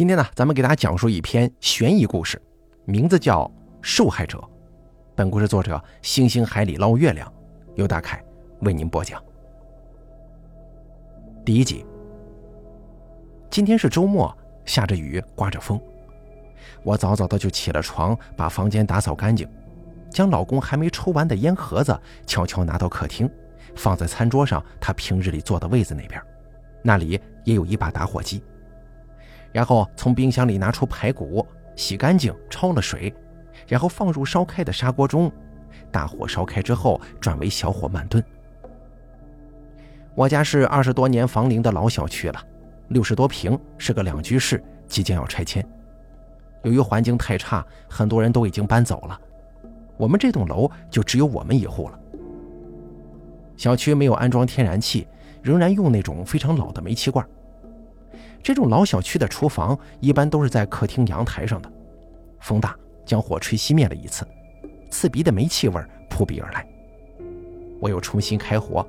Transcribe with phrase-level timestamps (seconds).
[0.00, 2.40] 今天呢，咱们给大家讲述一篇悬疑故事，
[2.86, 3.44] 名字叫
[3.82, 4.38] 《受害者》。
[5.14, 7.30] 本故事作者星星海里捞月亮，
[7.74, 8.24] 由大凯
[8.62, 9.22] 为您播讲。
[11.44, 11.84] 第一集。
[13.50, 14.34] 今天是周末，
[14.64, 15.78] 下着雨，刮着风，
[16.82, 19.46] 我早早的就起了床，把房间打扫干净，
[20.08, 21.94] 将老公还没抽完的烟盒子
[22.26, 23.30] 悄悄拿到客厅，
[23.76, 26.18] 放在餐桌上他平日里坐的位子那边，
[26.82, 28.42] 那里也有一把打火机。
[29.52, 33.12] 然后从冰箱里拿出排骨，洗干净，焯了水，
[33.66, 35.30] 然后放入烧开的砂锅中，
[35.90, 38.22] 大火烧开之后转为小火慢炖。
[40.14, 42.40] 我家是二十多年房龄的老小区了，
[42.88, 45.66] 六十多平，是个两居室，即将要拆迁。
[46.62, 49.18] 由于环境太差，很多人都已经搬走了，
[49.96, 51.98] 我们这栋楼就只有我们一户了。
[53.56, 55.06] 小区没有安装天然气，
[55.42, 57.26] 仍然用那种非常老的煤气罐。
[58.42, 61.70] 这种老小区的厨房一般都是在客厅阳台上的，
[62.40, 64.26] 风大将火吹熄灭了一次，
[64.90, 66.66] 刺鼻的煤气味扑鼻而来。
[67.80, 68.86] 我又重新开火，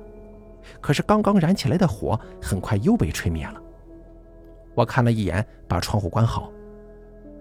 [0.80, 3.60] 可是刚刚燃起来的火很快又被吹灭了。
[4.74, 6.50] 我看了一眼，把窗户关好。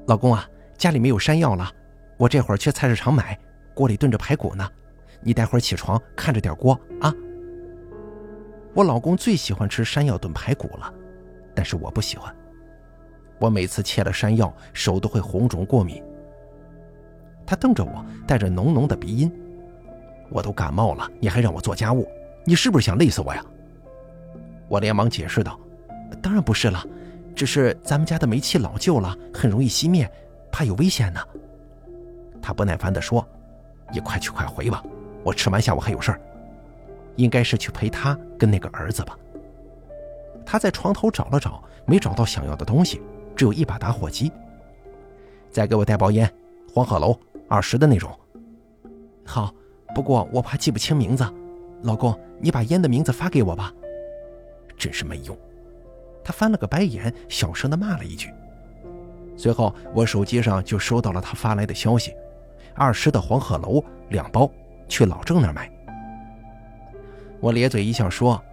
[0.08, 0.46] 老公啊，
[0.78, 1.72] 家里没有山药了，
[2.18, 3.38] 我这会儿去菜市场买，
[3.74, 4.70] 锅里炖着排骨呢，
[5.22, 7.14] 你待会儿起床看着点锅啊。
[8.74, 10.94] 我老公最喜欢吃山药炖排骨了。
[11.54, 12.34] 但是我不喜欢，
[13.40, 16.02] 我每次切了山药，手都会红肿过敏。
[17.46, 19.32] 他瞪着我，带着浓浓的鼻音
[20.32, 22.08] ：“我都感冒了，你还让我做家务，
[22.46, 23.44] 你是不是想累死我呀？”
[24.70, 25.60] 我连忙解释道
[26.22, 26.82] ：“当然不是了，
[27.36, 30.10] 只是咱们家的煤气老旧了，很容易熄灭，
[30.52, 31.20] 怕有危险呢。”
[32.42, 33.28] 他不耐烦地说
[33.92, 34.82] ：“你快去快回吧，
[35.24, 36.22] 我吃完下午还有事儿，
[37.18, 39.18] 应该是去陪他跟那个儿子吧。”
[40.52, 43.02] 他在床头找了找，没找到想要的东西，
[43.38, 44.30] 只有一把打火机。
[45.50, 46.30] 再给我带包烟，
[46.74, 48.12] 黄鹤楼二十的那种。
[49.26, 49.56] 好，
[49.96, 51.26] 不过我怕记不清名字。
[51.84, 53.72] 老公，你把烟的名字发给我吧。
[54.76, 55.38] 真是没用。
[56.22, 58.30] 他翻了个白眼，小声的骂了一句。
[59.38, 62.14] 随后，我手机上就收到了他发来的消息：
[62.76, 64.52] 二十的黄鹤楼两包，
[64.90, 65.72] 去老郑那儿买。
[67.40, 68.44] 我咧嘴一笑说。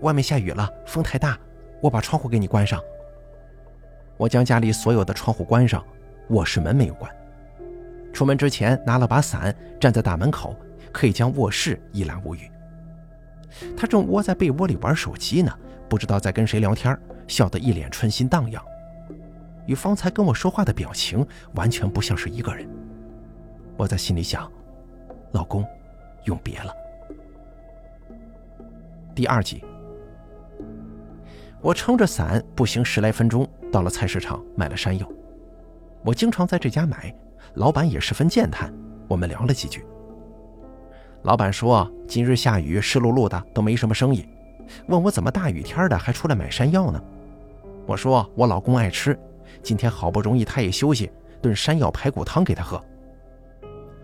[0.00, 1.38] 外面下雨了，风太大，
[1.80, 2.80] 我把窗户给你关上。
[4.16, 5.84] 我将家里所有的窗户关上，
[6.28, 7.10] 卧室门没有关。
[8.12, 10.56] 出门之前拿了把伞，站在大门口，
[10.92, 12.50] 可以将卧室一览无余。
[13.76, 15.52] 他正窝在被窝里玩手机呢，
[15.88, 18.62] 不知道在跟谁聊天，笑得一脸春心荡漾，
[19.66, 22.68] 与方才跟我说话的表情完全不像是一个人。
[23.76, 24.50] 我在心里想，
[25.32, 25.64] 老公，
[26.24, 26.74] 永别了。
[29.14, 29.62] 第二集。
[31.66, 35.08] 我撑着伞步行十来分钟，到了菜市场买了山药。
[36.04, 37.12] 我经常在这家买，
[37.54, 38.72] 老板也十分健谈。
[39.08, 39.84] 我们聊了几句。
[41.22, 44.28] 老板说今日下雨，湿漉漉的，都没什么生意，
[44.86, 47.02] 问我怎么大雨天的还出来买山药呢？
[47.84, 49.18] 我说我老公爱吃，
[49.60, 51.10] 今天好不容易他也休息，
[51.42, 52.80] 炖山药排骨汤给他喝。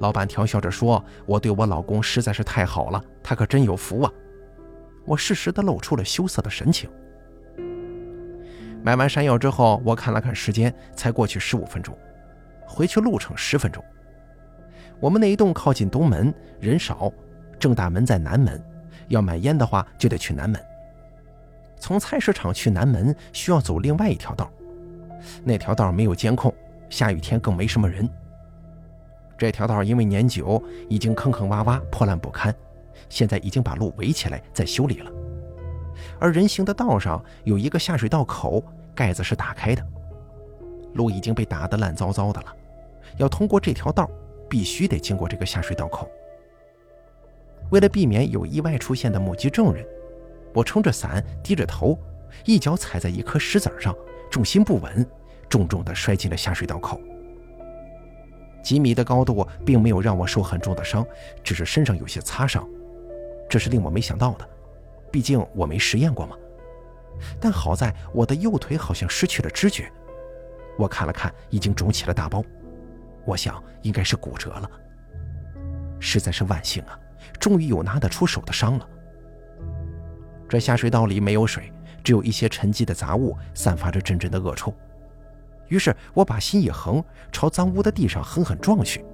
[0.01, 4.13] 老板调笑着说：“我对我老公实在是太好了，他可真有福啊。”
[5.07, 6.91] 我适时的露出了羞涩的神情。
[8.83, 11.97] 买完山药之后，我看了看时间，才过去十五分钟，
[12.67, 13.83] 回去路程十分钟。
[14.99, 17.13] 我们那一栋靠近东门，人少，
[17.61, 18.61] 正大门在南门，
[19.07, 20.61] 要买烟的话就得去南门。
[21.79, 24.51] 从菜市场去南门需要走另外一条道，
[25.45, 26.53] 那条道没有监控，
[26.91, 28.09] 下雨天更没什么人。
[29.39, 32.53] 这条道因为年久，已经坑坑洼洼、破烂不堪，
[33.09, 35.11] 现在已经把路围起来在修理了。
[36.19, 38.63] 而人行的道上有一个下水道口，
[38.95, 39.87] 盖子是打开的，
[40.95, 42.57] 路已经被打得烂糟糟的了。
[43.19, 44.11] 要通过这条道，
[44.49, 46.09] 必须得经过这个下水道口。
[47.71, 49.85] 为了避免有意外出现的目击证人，
[50.53, 51.99] 我撑着伞，低着头，
[52.45, 53.95] 一脚踩在一颗石子上，
[54.31, 55.07] 重心不稳，
[55.49, 57.01] 重重地摔进了下水道口。
[58.63, 61.05] 几米的高度并没有让我受很重的伤，
[61.43, 62.69] 只是身上有些擦伤，
[63.49, 64.49] 这是令我没想到的。
[65.13, 66.35] 毕竟我没实验过嘛，
[67.39, 69.93] 但好在我的右腿好像失去了知觉，
[70.79, 72.43] 我看了看，已经肿起了大包，
[73.27, 74.69] 我想应该是骨折了。
[76.01, 76.99] 实在是万幸啊，
[77.39, 78.89] 终于有拿得出手的伤了。
[80.49, 81.71] 这下水道里没有水，
[82.03, 84.75] 只有一些沉积的杂物，散发着阵阵的恶臭。
[85.69, 89.05] 于是我把心一横，朝脏污的地上狠狠撞去。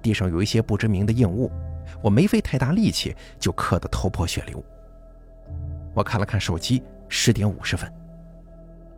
[0.00, 1.50] 地上有一些不知名的硬物，
[2.02, 4.62] 我没费太大力气就磕得头破血流。
[6.00, 7.92] 我看了看手机，十点五十分。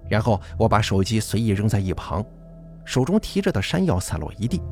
[0.08, 2.24] 然后我把手机随意扔在一旁，
[2.84, 4.62] 手中提着的山药散落一地。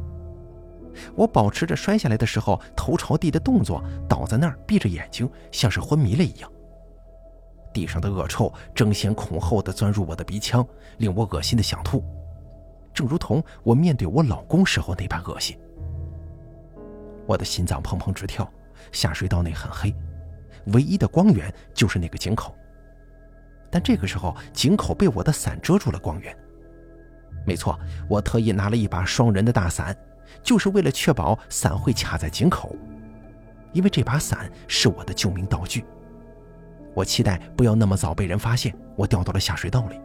[1.16, 6.48] 我保持着摔下来的时候头朝地的动作，倒在那儿闭着眼睛，像是昏迷了一样。
[7.72, 10.64] 地上的恶臭争先恐后地钻入我的鼻腔，
[10.98, 12.04] 令我恶心的想吐，
[12.94, 15.58] 正如同我面对我老公时候那般恶心。
[17.26, 18.48] 我的心脏砰砰直跳，
[18.92, 19.92] 下水道内很黑，
[20.66, 22.56] 唯一的光源就是那个井口。
[23.70, 26.36] 但这个时候，井口被我的伞遮住了光源。
[27.46, 27.78] 没错，
[28.08, 29.96] 我特意拿了一把双人的大伞，
[30.42, 32.76] 就是为了确保伞会卡在井口，
[33.72, 35.84] 因为这把伞是我的救命道具。
[36.94, 40.00] 我期待不要那么早被人发现我掉到了下水道里。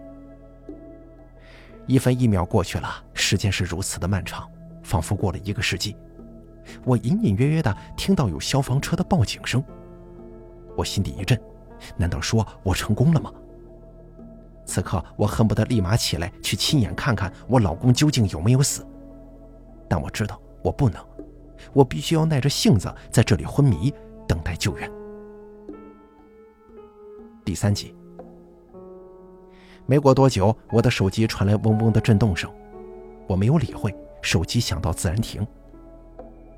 [1.87, 4.49] 一分一秒过去了，时间是如此的漫长，
[4.83, 5.97] 仿佛过了一个世纪。
[6.83, 9.63] 我隐隐约约的听到有消防车的报警声，
[10.75, 11.39] 我心底一震，
[11.97, 13.31] 难道说我成功了吗？
[14.65, 18.85] 此刻我恨不得立马起来去亲眼看看我老公究竟有没有死，
[19.87, 20.99] 但我知道我不能，
[21.71, 23.93] 我必须要耐着性子在这里昏迷，
[24.27, 24.91] 等待救援。
[27.45, 27.93] 第三集，
[29.85, 32.51] 没过多久，我的手机传来嗡嗡的震动声，
[33.27, 35.45] 我没有理会，手机响到自然停。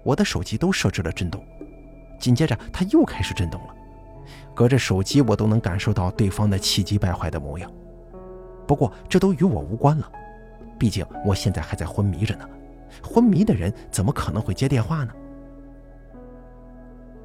[0.05, 1.45] 我的手机都设置了震动，
[2.21, 3.75] 紧接着它又开始震动了，
[4.57, 7.71] 隔着手机我都能感受到对方的气急败坏的模样。
[8.65, 10.11] 不过这都与我无关了，
[10.79, 12.49] 毕竟我现在还在昏迷着呢，
[13.03, 15.13] 昏迷的人怎么可能会接电话呢？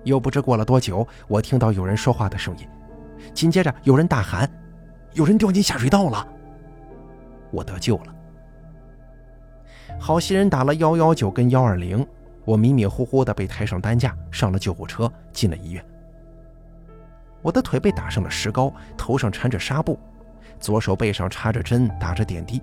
[0.05, 2.69] 又不知过了多久，我听到有人说话的声音，
[3.33, 4.47] 紧接着有人大喊
[5.15, 6.29] ：“有人掉进下水道了！”
[7.51, 8.15] 我得救了，
[9.99, 12.07] 好心人打了幺幺九跟幺二零。
[12.45, 15.83] 我迷迷糊糊的被抬上担架，上了救护车，进了医院。
[17.43, 19.99] 我的腿被打上了石膏，头上缠着纱布，
[20.59, 22.63] 左手背上插着针，打着点滴。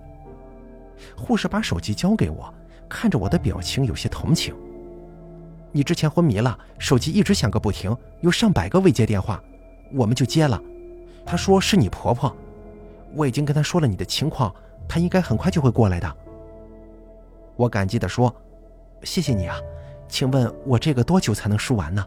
[1.15, 2.51] 护士把手机交给我，
[2.89, 4.55] 看着我的表情有些同情。
[5.71, 9.41] 你之前昏迷了，手机一直响个不停，有上百个未接电话，
[9.93, 10.59] 我们就接了。
[11.25, 12.35] 他说是你婆婆，
[13.13, 14.53] 我已经跟他说了你的情况，
[14.87, 16.15] 他应该很快就会过来的。
[17.55, 18.33] 我感激地说。
[19.01, 19.55] 谢谢你啊，
[20.09, 22.05] 请问我这个多久才能输完呢？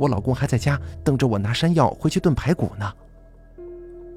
[0.00, 2.90] 我老公还在家等着我拿山药回去炖排骨呢。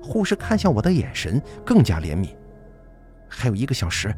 [0.01, 2.33] 护士看向我的眼神更加怜悯。
[3.27, 4.15] 还有一个小时，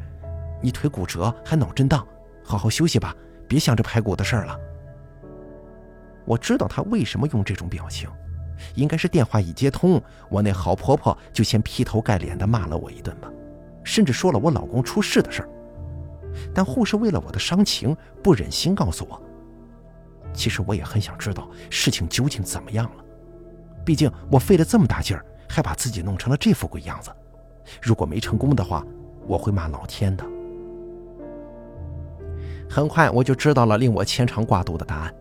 [0.62, 2.06] 你腿骨折还脑震荡，
[2.44, 3.12] 好好休息吧，
[3.48, 4.56] 别想着排骨的事儿了。
[6.24, 8.08] 我知道她为什么用这种表情，
[8.76, 13.28] 应该是电话一接通，我那好婆婆就先劈头盖脸的骂了我一顿吧，
[13.82, 15.48] 甚至说了我老公出事的事儿。
[16.54, 19.20] 但护士为了我的伤情，不忍心告诉我。
[20.36, 23.04] 其实我也很想知道事情究竟怎么样了，
[23.84, 27.10] 毕竟我费了这么大劲儿，还把自己弄成了这副鬼样子。
[27.82, 28.84] 如果没成功的话，
[29.26, 30.24] 我会骂老天的。
[32.68, 35.14] 很快我就知道了令我牵肠挂肚的答案。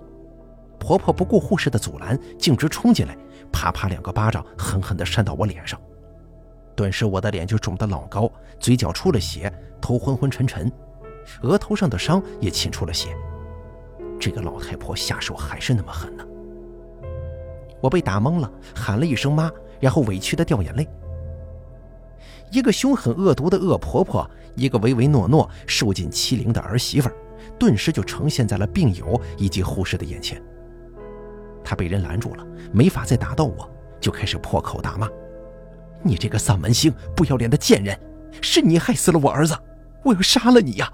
[0.77, 3.17] 婆婆不顾护士的阻拦，径直冲进来，
[3.51, 5.79] 啪啪两个巴掌狠狠地扇到我脸上，
[6.75, 8.29] 顿时我的脸就肿得老高，
[8.59, 9.51] 嘴角出了血，
[9.81, 10.71] 头昏昏沉沉。
[11.41, 13.15] 额头上的伤也沁出了血，
[14.19, 16.25] 这个老太婆下手还是那么狠呢。
[17.81, 20.87] 我被打懵了，喊了一声妈，然后委屈的掉眼泪。
[22.51, 27.09] 一个凶狠恶毒的恶婆婆，一个唯唯诺诺、受尽欺凌的儿媳妇，
[27.59, 30.41] 顿时就呈现在了病友以及护士的眼前。
[31.63, 33.69] 她被人拦住了，没法再打到我，
[33.99, 35.09] 就开始破口大骂
[36.01, 37.99] ：“你这个丧门星、不要脸的贱人，
[38.41, 39.57] 是你害死了我儿子，
[40.03, 40.91] 我要杀了你呀！”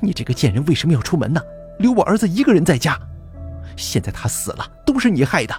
[0.00, 1.40] 你这个贱人为什么要出门呢？
[1.78, 2.98] 留我儿子一个人在家。
[3.76, 5.54] 现在他死了，都是你害的。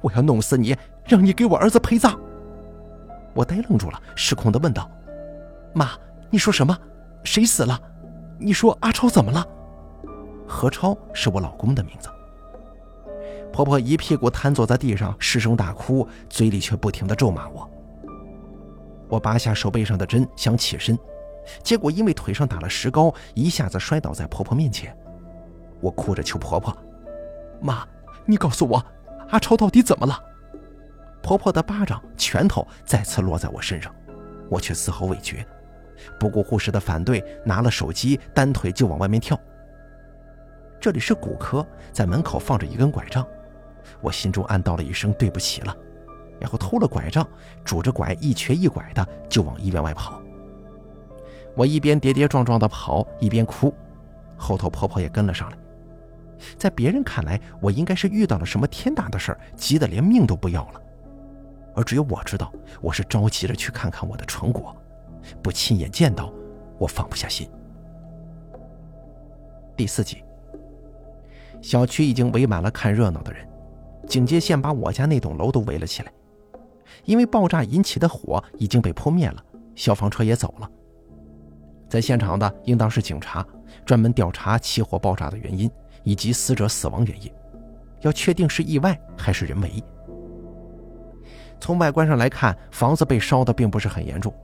[0.00, 2.18] 我要弄死你，让你给我儿子陪葬。
[3.34, 4.90] 我呆愣住了，失控的问道
[5.74, 5.90] ：“妈，
[6.30, 6.76] 你说什么？
[7.24, 7.78] 谁死了？
[8.38, 9.46] 你说阿超怎么了？”
[10.46, 12.08] 何超是我老公的名字。
[13.52, 17.68] 婆婆一屁股瘫坐在地上，失声大哭，嘴里却不停的咒骂我。
[19.08, 20.98] 我拔下手背上的针，想起身。
[21.62, 24.96] 结果因为腿上打了石膏，一下子摔倒在婆婆面前。
[25.80, 26.76] 我哭着求婆婆
[27.60, 27.86] ：“妈，
[28.26, 28.84] 你告诉我，
[29.30, 30.22] 阿超到底怎么了？”
[31.22, 33.94] 婆婆的巴掌、拳头再次落在我身上，
[34.48, 35.46] 我却丝毫未觉。
[36.18, 39.38] 不顾护士的反对，拿了手机，单腿就往外面跳。
[40.80, 43.26] 这里是骨科，在门口放着一根拐杖，
[44.00, 45.76] 我心中暗道了一声对不起了，
[46.40, 47.26] 然后偷了拐杖，
[47.64, 50.22] 拄着拐一瘸一拐的就往医院外跑。
[51.54, 53.74] 我一边跌跌撞撞的跑，一边哭，
[54.38, 55.58] 后头婆婆也跟了上来。
[56.56, 60.82] 在别人看来，我应该是遇到了什么天大的事儿，急得连命都不要了。
[61.74, 64.76] 而只有我知道，我是着急着去看看我的成果，
[65.42, 66.32] 不亲眼见到，
[66.78, 67.48] 我放不下心。
[69.76, 70.22] 第四集，
[71.62, 73.46] 小区已经围满了看热闹的人，
[74.06, 76.12] 警戒线把我家那栋楼都围了起来。
[77.04, 79.42] 因为爆炸引起的火已经被扑灭了，
[79.74, 80.68] 消防车也走了。
[81.88, 83.46] 在现场的应当是警察，
[83.86, 85.70] 专门调查起火爆炸的原因
[86.02, 87.32] 以及死者死亡原因，
[88.00, 89.82] 要确定是意外还是人为。
[91.60, 94.34] 从外观上来看，房子被烧的并不是很严重，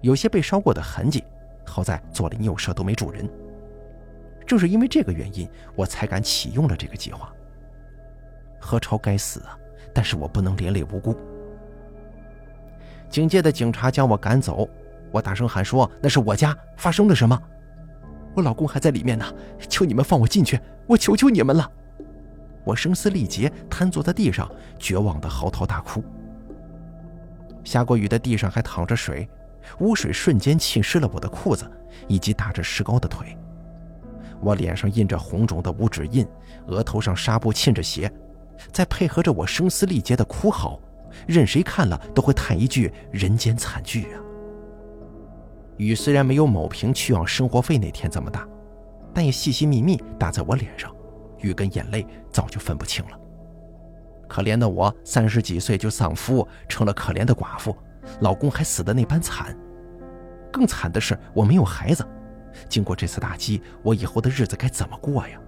[0.00, 1.22] 有些被烧过的痕迹，
[1.66, 3.28] 好在左邻右舍都没住人。
[4.46, 7.32] 正是因为这个原因，我才敢启用了这个计划。
[8.60, 9.58] 何超该死啊！
[9.92, 11.16] 但是我不能连累无辜。
[13.08, 14.68] 警戒的警察将我赶走，
[15.10, 17.40] 我大声喊说：“那是我家，发生了什么？
[18.36, 19.24] 我老公还在里面呢，
[19.66, 21.68] 求你们放我进去，我求求你们了！”
[22.64, 26.04] 我声嘶力竭，瘫坐在地上，绝望的嚎啕大哭。
[27.64, 29.26] 下过雨的地上还淌着水，
[29.78, 31.68] 污水瞬间浸湿了我的裤子
[32.08, 33.34] 以及打着石膏的腿。
[34.42, 36.26] 我脸上印着红肿的五指印，
[36.66, 38.12] 额头上纱布浸着血，
[38.70, 40.78] 再配合着我声嘶力竭的哭嚎。
[41.26, 44.20] 任谁看了都会叹一句“人间惨剧”啊！
[45.78, 48.46] 雨虽然没有某平去往生活费那天这么大，
[49.12, 50.94] 但也细细密密打在我脸上，
[51.40, 53.18] 雨跟眼泪早就分不清了。
[54.28, 57.76] 可怜的我，三十几岁就丧夫，成了可怜的寡妇，
[58.20, 59.56] 老公还死的那般惨。
[60.50, 62.06] 更惨的是，我没有孩子。
[62.68, 65.38] 经过这次打击，我以后的日子该怎么过呀？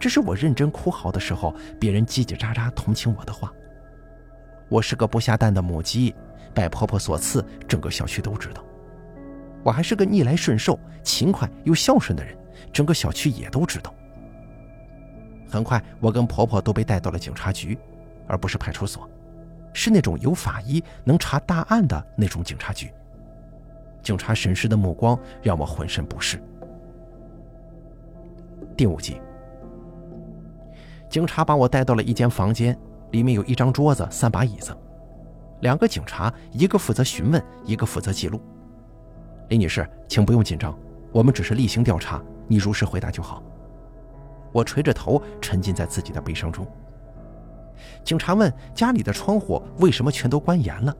[0.00, 3.52] 这是我认真哭嚎的时候，别人叽叽喳喳同情我的话。
[4.68, 6.14] 我是个不下蛋的母鸡，
[6.54, 8.64] 拜婆婆所赐，整个小区都知道。
[9.62, 12.36] 我还是个逆来顺受、勤快又孝顺的人，
[12.72, 13.94] 整个小区也都知道。
[15.50, 17.78] 很快，我跟婆婆都被带到了警察局，
[18.26, 19.08] 而不是派出所，
[19.72, 22.90] 是那种有法医能查大案的那种警察局。
[24.02, 26.40] 警察审视的目光让我浑身不适。
[28.76, 29.20] 第五集，
[31.10, 32.78] 警察把我带到了一间房间。
[33.10, 34.76] 里面有一张桌子，三把椅子，
[35.60, 38.38] 两个警察，一个负责询问，一个负责记录。
[39.48, 40.76] 李女士，请不用紧张，
[41.10, 43.42] 我们只是例行调查，你如实回答就好。
[44.52, 46.66] 我垂着头，沉浸在自己的悲伤中。
[48.04, 50.94] 警察问：“家里的窗户为什么全都关严了？”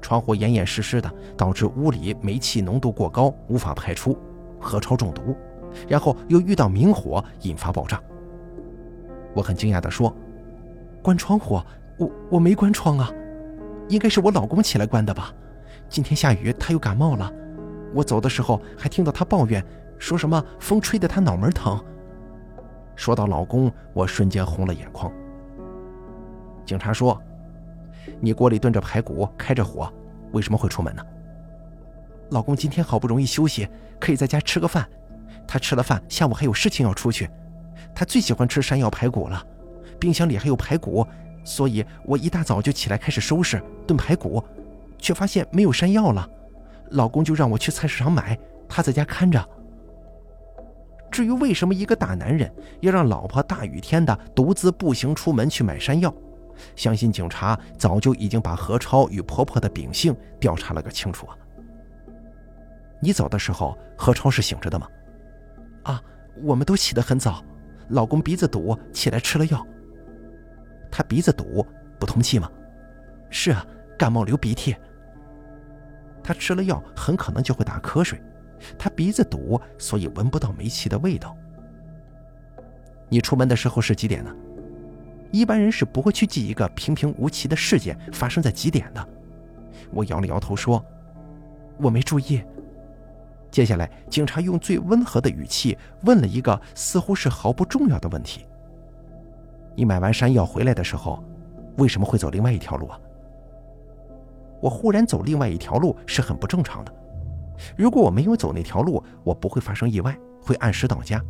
[0.00, 4.16] 窗户严严实实的，导致屋里煤气浓度过高，无法排出，
[4.60, 5.36] 何超中毒，
[5.88, 8.00] 然后又遇到明火，引发爆炸。
[9.34, 10.14] 我很惊讶地说。
[11.02, 11.60] 关窗户，
[11.98, 13.10] 我我没关窗啊，
[13.90, 15.34] 应该是我老公起来关的吧。
[15.88, 17.32] 今天下雨，他又感冒了。
[17.94, 19.64] 我走的时候还听到他抱怨，
[19.98, 21.82] 说什么风吹得他脑门疼。
[22.96, 25.12] 说到老公，我瞬间红了眼眶。
[26.64, 27.20] 警察说
[28.20, 29.92] ：“你锅里炖着排骨，开着火，
[30.32, 31.02] 为什么会出门呢？”
[32.30, 33.68] 老公今天好不容易休息，
[34.00, 34.88] 可以在家吃个饭。
[35.46, 37.28] 他吃了饭，下午还有事情要出去。
[37.94, 39.44] 他最喜欢吃山药排骨了。
[40.00, 41.06] 冰箱里还有排骨，
[41.44, 44.42] 所以我一大早就起来开始收拾炖排骨，
[45.04, 46.26] 却发现没有山药了。
[46.92, 49.46] 老公就让我去菜市场买，他在家看着。
[51.10, 56.12] 至于为什么一个大男人要让老婆大雨天的独自步行出门去买山药，
[56.74, 61.36] 相信警察早就已经把何超与婆婆的秉性调查了个清楚啊。
[62.98, 64.88] 你走的时候，何超是醒着的吗？
[65.82, 66.02] 啊，
[66.42, 67.44] 我们都起得很早，
[67.90, 69.66] 老公鼻子堵，起来吃了药。
[70.90, 71.66] 他鼻子堵，
[72.00, 72.50] 不通气吗？
[73.28, 73.66] 是啊，
[73.98, 74.74] 感冒流鼻涕。
[76.24, 78.20] 他吃了药，很可能就会打瞌睡。
[78.78, 81.36] 他鼻子堵，所以闻不到煤气的味道。
[83.10, 84.34] 你出门的时候是几点呢？
[85.30, 89.08] 一般人是不会去记一个平平无奇的事件发生在几点的。
[89.92, 90.82] 我摇了摇头说
[91.76, 92.42] ：“我没注意。”
[93.50, 98.46] 接下来，警察用最温和的语气问了一个似乎是毫不重要的问题。
[99.76, 101.22] 你买完山药回来的时候，
[101.76, 102.98] 为什么会走另外一条路啊？
[104.64, 106.94] 我忽然走另外一条路是很不正常的。
[107.76, 111.22] 如果我没有走那条路，我不会发生意外，会按时到家。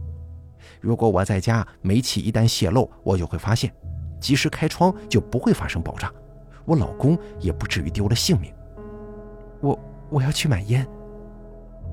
[0.80, 3.74] 如果我在家，煤气一旦泄漏，我就会发现，
[4.20, 6.12] 及时开窗就不会发生爆炸，
[6.64, 8.54] 我老公也不至于丢了性命。
[9.60, 9.76] 我
[10.10, 10.86] 我要去买烟。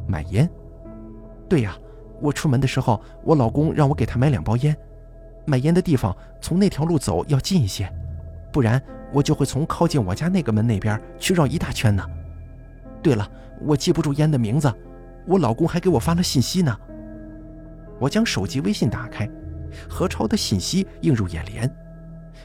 [0.08, 0.48] 买烟？
[1.50, 1.76] 对呀，
[2.22, 4.78] 我出门的时候，我老公让我给他买两包烟。
[5.48, 7.92] 买烟的地方从那条路走要近一些，
[8.54, 8.80] 不然
[9.12, 12.04] 我就会从靠近我家那个门那边去绕一大圈呢。
[13.02, 13.28] 对了，
[13.62, 14.74] 我记不住烟的名字，
[15.26, 16.78] 我老公还给我发了信息呢。
[18.00, 19.30] 我将手机微信打开，
[19.90, 21.70] 何超的信息映入眼帘：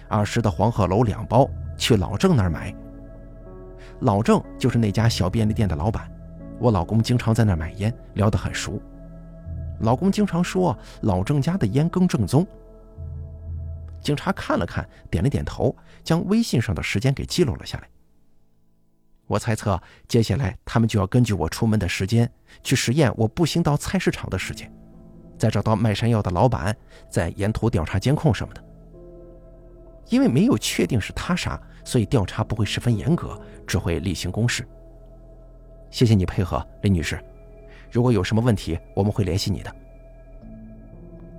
[0.09, 2.75] 二十的黄鹤楼两包，去老郑那儿买。
[4.01, 6.11] 老郑就是那家小便利店的老板，
[6.59, 8.81] 我老公经常在那儿买烟，聊得很熟。
[9.81, 12.47] 老公经常说老郑家的烟更正宗。
[14.07, 17.89] 警察看了看，点了点头，将微信上的时间给记录了下来。
[19.27, 22.33] 我猜测，接下来他们就要根据我出门的时间
[22.63, 24.73] 去实验我步行到菜市场的时间，
[25.37, 26.77] 再找到卖山药的老板，
[27.11, 28.65] 再沿途调查监控什么的。
[30.09, 33.37] 因为没有确定是他杀，所以调查不会十分严格，
[33.67, 34.65] 只会例行公事。
[35.91, 37.21] 谢谢你配合，林女士。
[37.91, 39.77] 如果有什么问题，我们会联系你的。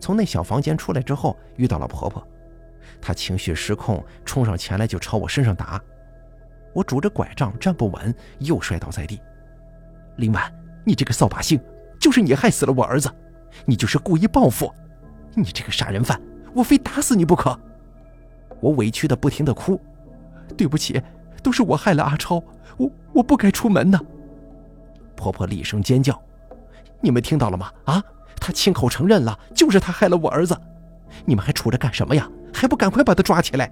[0.01, 2.21] 从那小房间出来之后，遇到了婆婆，
[3.01, 5.82] 她情绪失控，冲上前来就朝我身上打。
[6.74, 9.20] 我拄着拐杖站不稳，又摔倒在地。
[10.17, 10.51] 林婉，
[10.86, 11.60] 你这个扫把星，
[12.00, 13.10] 就是你害死了我儿子，
[13.65, 14.72] 你就是故意报复，
[15.34, 16.22] 你这个杀人犯，
[16.53, 17.58] 我非打死你不可。
[18.60, 19.79] 我委屈的不停的哭，
[20.56, 21.01] 对不起，
[21.41, 22.44] 都是我害了阿超，
[22.77, 24.00] 我我不该出门的。
[25.15, 26.20] 婆婆厉声尖叫。
[27.00, 27.72] 你们听到了吗？
[27.86, 28.03] 啊，
[28.39, 30.60] 他亲口承认了，就是他害了我儿子。
[31.25, 32.29] 你们还杵着干什么呀？
[32.57, 33.71] 还不赶快把他抓起来！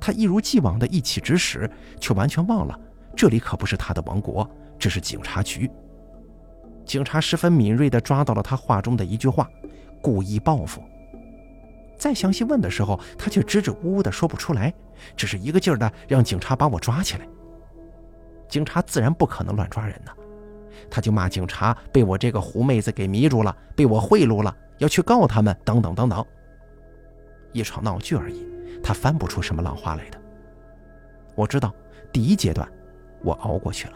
[0.00, 2.76] 他一如既往的一起指使，却完全忘了
[3.16, 5.70] 这里可不是他的王国，这是警察局。
[6.84, 9.48] 警察十分敏锐地抓到了他话中的一句话：
[10.02, 10.82] 故意报复。
[11.96, 14.74] 再详细问的时候，他却支支吾吾的说不出来，
[15.14, 17.28] 只是一个劲儿的让警察把我抓起来。
[18.48, 20.10] 警察自然不可能乱抓人呢。
[20.90, 26.26] 他就骂警察被我这个狐妹子给迷住了，被我贿赂了，要去告他们，等等等等。
[27.52, 28.46] 一场闹剧而已，
[28.82, 30.20] 他翻不出什么浪花来的。
[31.34, 31.74] 我知道，
[32.12, 32.66] 第一阶段
[33.22, 33.94] 我熬过去了。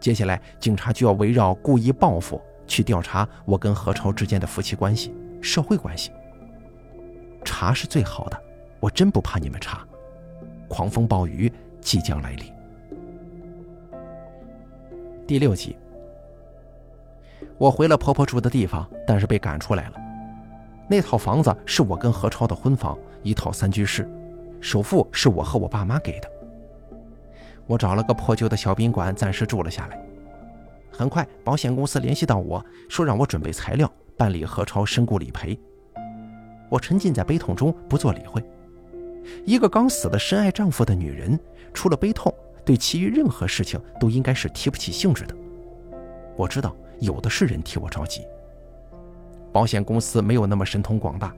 [0.00, 6.10] 接下来，警察就要围绕故意报复去调查我跟何超之间的夫妻关系、社会关系。
[7.44, 8.40] 查是最好的，
[8.80, 9.86] 我真不怕你们查。
[10.68, 12.52] 狂风暴雨即将来临。
[15.26, 15.76] 第六集，
[17.58, 20.07] 我回了婆婆住的地方，但是被赶出来了。
[20.90, 24.08] 那套房子是我跟何超的婚房，一套三居室，
[24.60, 26.30] 首付是我和我爸妈给的。
[27.66, 30.02] 我找了个破旧的小宾馆暂时住了下来。
[30.90, 35.58] 很快，保险公司联系到我说让我准备材料，办理何超身故理赔。
[36.70, 38.42] 我沉浸在悲痛中，不做理会。
[39.44, 41.38] 一个刚死的深爱丈夫的女人，
[41.74, 42.34] 除了悲痛。
[42.64, 45.34] 对其余任何事情都应该是提不起兴致的。
[46.36, 48.26] 我知道有的是人替我着急。
[49.58, 51.34] 保险公司没有那么神通广大，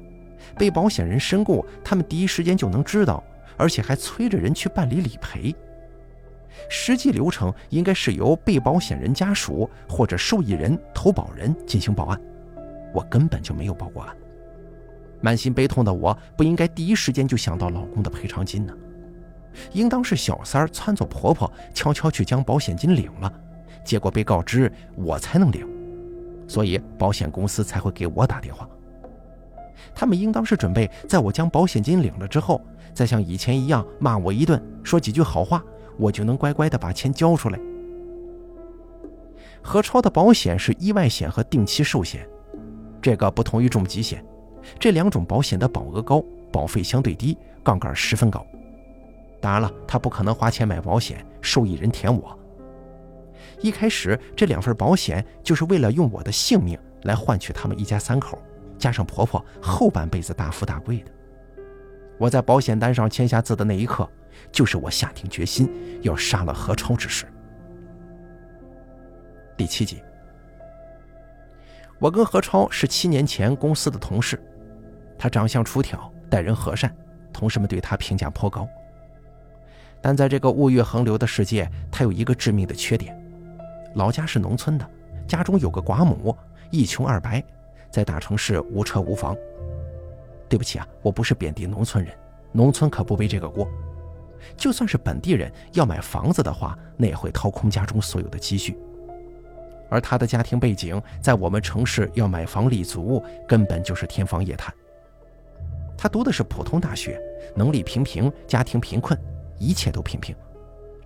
[0.59, 3.25] 被保险人身故，他们第一时间就能知道，
[3.57, 5.57] 而且还催着人去办理理赔。
[6.69, 12.21] 实际流程应该是由被保险人家属或者受益人、投保人进行报案。
[12.93, 14.15] 我根本就没有报过案。
[15.23, 18.75] 满心悲痛的我，不应该第一时间就想到老公的赔偿金呢。
[19.73, 23.33] 应当是小三儿撺掇婆婆悄悄去将保险金领了，
[23.83, 25.67] 结果被告知我才能领，
[26.51, 28.69] 所以保险公司才会给我打电话。
[29.95, 32.61] 他们应当是准备在我将保险金领了之后，
[32.93, 35.63] 再像以前一样骂我一顿，说几句好话，
[35.97, 37.61] 我就能乖乖的把钱交出来。
[39.63, 42.29] 何超的保险是意外险和定期寿险，
[43.01, 44.25] 这个不同于重疾险，
[44.77, 48.45] 这两种保险的保额高，保费相对低，杠杆十分高。
[49.41, 52.37] 当然了，他不可能花钱买保险，受益人填我。
[53.61, 58.39] 一开始这两份保险就是为了用我的性命来换取他们一家三口，
[58.79, 61.11] 加上婆婆后半辈子大富大贵的。
[62.19, 64.09] 我在保险单上签下字的那一刻，
[64.53, 65.71] 就是我下定决心
[66.03, 67.27] 要杀了何超之时。
[69.57, 70.03] 第七集，
[71.99, 74.43] 我跟何超是七年前公司的同事，
[75.19, 76.95] 他长相出挑，待人和善，
[77.31, 78.67] 同事们对他评价颇高。
[80.01, 83.15] 但在这个物欲横流的世界，他有一个致命的缺点：
[83.95, 84.89] 老家是农村的，
[85.27, 86.37] 家中有个寡母，
[86.71, 87.43] 一穷二白，
[87.91, 89.37] 在大城市无车无房。
[90.49, 92.15] 对不起啊，我不是贬低农村人，
[92.53, 93.69] 农村可不背这个锅。
[94.57, 98.77] 就算是本地人要买房子的话，那也会掏空家中所有的积蓄。
[99.89, 104.73] 而他的家庭背景，在我们城市要买房立足，根本就是天方夜谭。
[105.99, 107.21] 他读的是普通大学，
[107.55, 109.19] 能力平平，家庭贫困。
[109.59, 110.35] 一切都平平，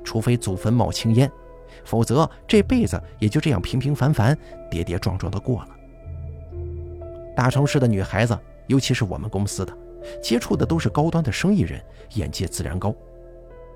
[0.04, 1.28] 除非祖坟冒青烟，
[1.84, 4.36] 否则这辈子也就这样平平凡凡、
[4.70, 5.68] 跌跌撞撞的过了。
[7.36, 9.76] 大城市的女孩子，尤其是我们公司的，
[10.22, 11.82] 接触的都是高端的生意人，
[12.14, 12.94] 眼界自然高。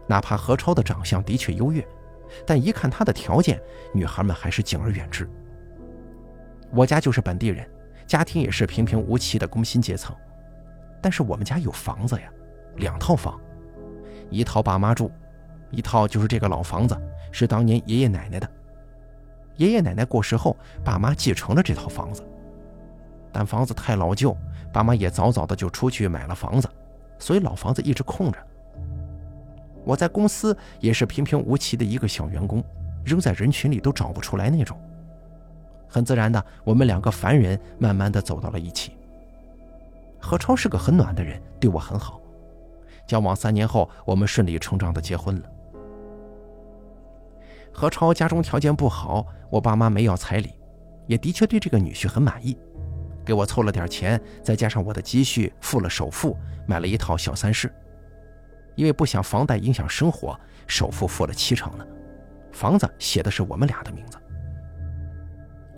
[0.07, 1.87] 哪怕何超的长相的确优越，
[2.47, 3.61] 但一看他的条件，
[3.93, 5.29] 女孩们还是敬而远之。
[6.71, 7.69] 我家就是本地人，
[8.07, 10.15] 家庭也是平平无奇的工薪阶层，
[11.03, 12.31] 但是我们家有房子呀，
[12.77, 13.39] 两套房。
[14.31, 15.11] 一套爸妈住，
[15.71, 16.97] 一套就是这个老房子，
[17.31, 18.49] 是当年爷爷奶奶的。
[19.57, 22.23] 爷爷奶奶过世后，爸妈继承了这套房子，
[23.33, 24.37] 但房子太老旧，
[24.73, 26.69] 爸妈也早早的就出去买了房子，
[27.19, 28.39] 所以老房子一直空着。
[29.85, 32.63] 我在公司也是平平无奇的一个小员工，
[33.05, 34.79] 扔在人群里都找不出来那种。
[35.89, 38.93] 很自然的，我们两个凡人慢慢的走到了一起。
[40.21, 42.21] 何超是个很暖的人，对我很好。
[43.07, 45.43] 交往三年后，我们顺理成章的结婚了。
[47.79, 50.51] 何超家中条件不好，我爸妈没要彩礼，
[51.07, 52.59] 也的确对这个女婿很满意，
[53.25, 56.37] 给我凑了点钱，再加上我的积蓄，付了首付，
[56.67, 57.73] 买了一套小三室。
[58.75, 60.37] 因为不想房贷影响生活，
[60.67, 61.87] 首付付了七成了，
[62.51, 64.19] 房子写的是我们俩的名字。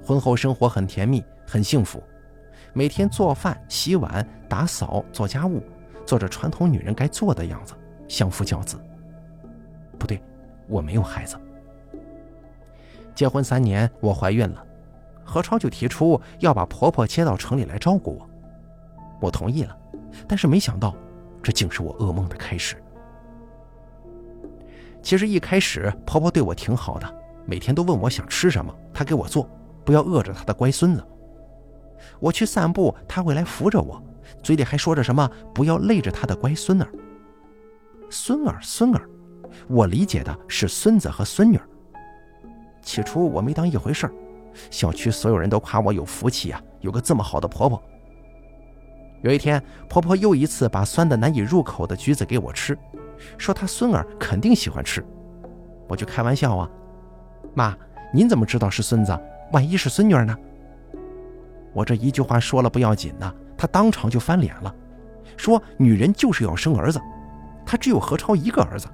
[0.02, 2.02] 婚后生活很甜蜜，很幸福，
[2.72, 5.62] 每天做饭、洗碗、打扫、做家务，
[6.06, 7.74] 做着传统女人该做的样子，
[8.08, 8.82] 相夫教子。
[9.98, 10.18] 不对，
[10.66, 11.36] 我没有孩子。
[13.20, 14.64] 结婚三年，我怀孕了，
[15.22, 18.26] 何超就提出要把婆婆接到城里来照顾我，
[19.20, 19.76] 我同意了，
[20.26, 20.96] 但是没想到，
[21.42, 22.82] 这竟是我噩梦的开始。
[25.02, 29.46] 其实一开始婆婆对我挺好的，每天都问我想吃什么，她给我做。
[29.84, 31.06] 不要饿着她的乖孙子。
[32.20, 34.02] 我去散步，她会来扶着我，
[34.42, 36.88] 嘴里还说着什么“不要累着她的乖孙儿”。
[38.08, 39.06] 孙儿，孙儿，
[39.68, 41.60] 我理解的是孙子和孙女。
[42.90, 44.12] 起初我没当一回事儿，
[44.68, 47.80] 小区所有人都夸我有福气啊，有个这么好的婆婆。
[49.22, 52.76] 有一天，婆婆又一次把酸的难以入口的橘子给我吃，
[53.38, 55.06] 说她孙儿肯定喜欢吃。
[55.86, 56.68] 我就开玩笑啊，
[57.54, 57.76] 妈，
[58.12, 59.16] 您怎么知道是孙子？
[59.52, 60.36] 万一是孙女呢？
[61.72, 64.74] 我这一句话说了不要紧呢，他当场就翻脸了，
[65.36, 67.00] 说女人就是要生儿子，
[67.64, 68.88] 他只有何超一个儿子，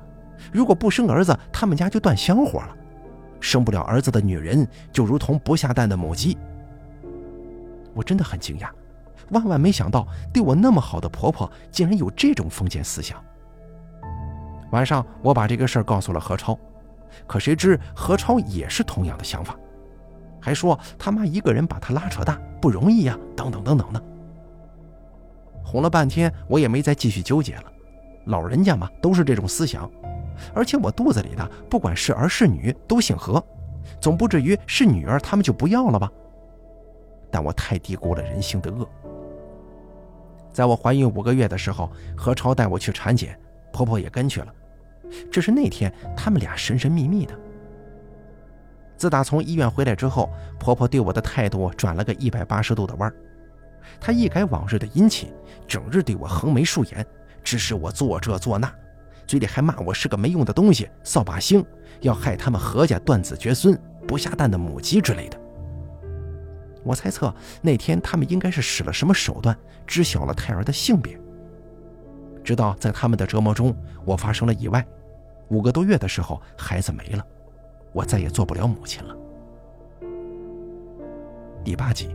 [0.52, 2.76] 如果不生儿子，他们家就断香火了。
[3.40, 6.36] 生不了儿子的女人就如同不下蛋的母鸡。
[7.94, 8.68] 我真的很惊讶，
[9.30, 13.22] 万万没想到对我那么好的婆婆竟然有这种封建思想。
[14.72, 16.58] 晚上我把这个事儿告诉了何超，
[17.26, 19.56] 可谁知何超也是同样的想法。
[20.40, 24.02] 还说他妈一个人把他拉扯大不容易呀，等等等等的。
[25.64, 27.64] 哄了半天，我也没再继续纠结了。
[28.26, 29.90] 老人家嘛，都是这种思想。
[30.54, 33.42] 而且我肚子里的不管是儿是女都姓何，
[34.00, 36.10] 总不至于是女儿他们就不要了吧？
[37.30, 38.88] 但我太低估了人性的恶。
[40.52, 43.38] 在我怀孕五个月的时候，何超带我去产检，
[43.72, 44.52] 婆婆也跟去了。
[45.30, 47.38] 只是那天他们俩神神秘秘的。
[48.96, 53.12] 自打从医院回来之后，婆婆对我的态度转了个一百八十度的弯
[54.00, 55.30] 她一改往日的殷勤，
[55.68, 57.06] 整日对我横眉竖眼，
[57.44, 58.72] 指使我做这做那，
[59.26, 61.64] 嘴里还骂我是个没用的东西、扫把星，
[62.00, 65.40] 要害他们何家断子绝孙、不下蛋的母鸡之类的。
[66.84, 71.18] 我猜测那天他们应该是使了什么手段，知晓了胎儿的性别。
[72.44, 74.86] 直到在他们的折磨中，我发生了意外，
[75.48, 77.26] 五个多月的时候，孩子没了。
[77.92, 79.16] 我再也做不了母亲了。
[81.64, 82.14] 第八集，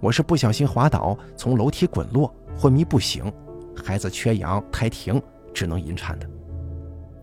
[0.00, 3.32] 我是不小心滑倒，从楼梯滚落，昏迷不醒，
[3.76, 5.22] 孩子缺氧，胎停，
[5.52, 6.26] 只能引产的。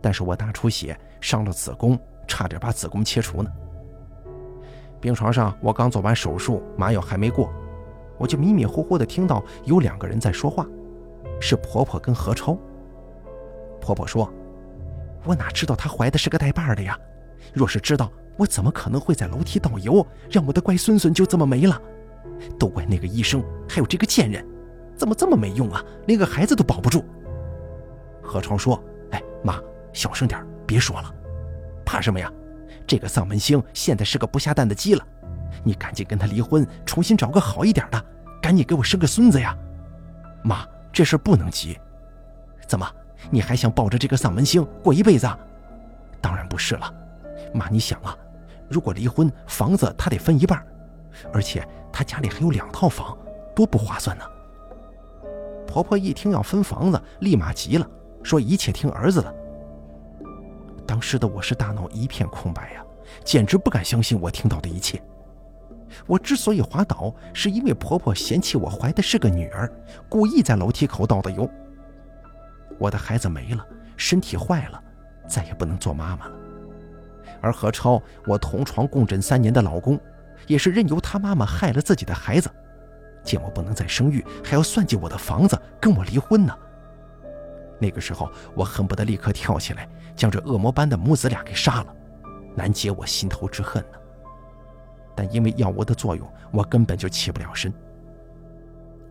[0.02, 3.52] 但是我大出血，伤了子宫，差点把子宫切除呢。
[5.00, 7.52] 病床上，我刚做完手术，麻药还没过，
[8.18, 10.66] 我就迷迷糊糊的听到有两个人在说话，
[11.40, 12.58] 是婆婆跟何超。
[13.82, 14.32] 婆婆说。
[15.26, 16.98] 我哪知道她怀的是个带把的呀？
[17.54, 21.82] 若是知道，我怎么可能会在楼梯倒油，让我的乖孙孙就这么没了？
[22.58, 24.46] 都怪那个医生，还有这个贱人，
[24.96, 25.84] 怎么这么没用啊？
[26.06, 27.04] 连个孩子都保不住。
[28.28, 29.60] 何超说：“哎，妈，
[29.94, 31.14] 小声点，别说了。
[31.86, 32.32] 怕什么呀？
[32.86, 35.04] 这个丧门星现在是个不下蛋的鸡了。
[35.64, 38.06] 你赶紧跟他离婚，重新找个好一点的，
[38.42, 39.58] 赶紧给我生个孙子呀！
[40.44, 41.80] 妈，这事不能急。
[42.68, 42.86] 怎么？”
[43.32, 45.28] 你还想抱着这个丧门星过一辈子？
[46.22, 46.94] 当然不是了，
[47.52, 48.16] 妈，你想啊，
[48.70, 50.64] 如果离婚，房子他得分一半，
[51.34, 53.18] 而且他家里还有两套房，
[53.56, 54.24] 多不划算呢。
[55.66, 57.90] 婆婆一听要分房子，立马急了，
[58.28, 59.34] 说一切听儿子的。
[60.86, 62.84] 当时的我是大脑一片空白呀，
[63.24, 65.02] 简直不敢相信我听到的一切。
[66.06, 69.72] 我之所以滑倒，是因为婆婆嫌弃我怀的是个女儿，
[70.10, 71.50] 故意在楼梯口倒的油。
[72.78, 74.84] 我的孩子没了，身体坏了，
[75.26, 76.34] 再也不能做妈妈了。
[77.40, 79.98] 而何超，我同床共枕三年的老公，
[80.48, 82.50] 也是任由他妈妈害了自己的孩子。
[83.24, 86.54] 见我不能再生育，还要算计我的房子，跟我离婚呢。
[87.80, 91.96] 那个时候我恨不得立刻跳起来，将这恶魔般的母子俩给杀了，
[92.56, 93.98] 难解我心头之恨呢。
[95.16, 97.74] 但因为药物的作用，我根本就起不了身。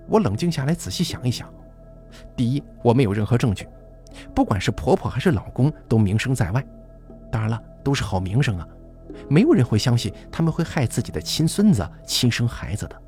[0.08, 1.52] 我冷静下来，仔细想一想。
[2.36, 3.68] 第一，我没有任何证据，
[4.34, 6.64] 不管是婆婆还是老公，都名声在外。
[7.30, 8.68] 当然了，都是好名声啊，
[9.28, 13.02] 没有人会相信他们会害自己的亲孙子、亲生孩子的。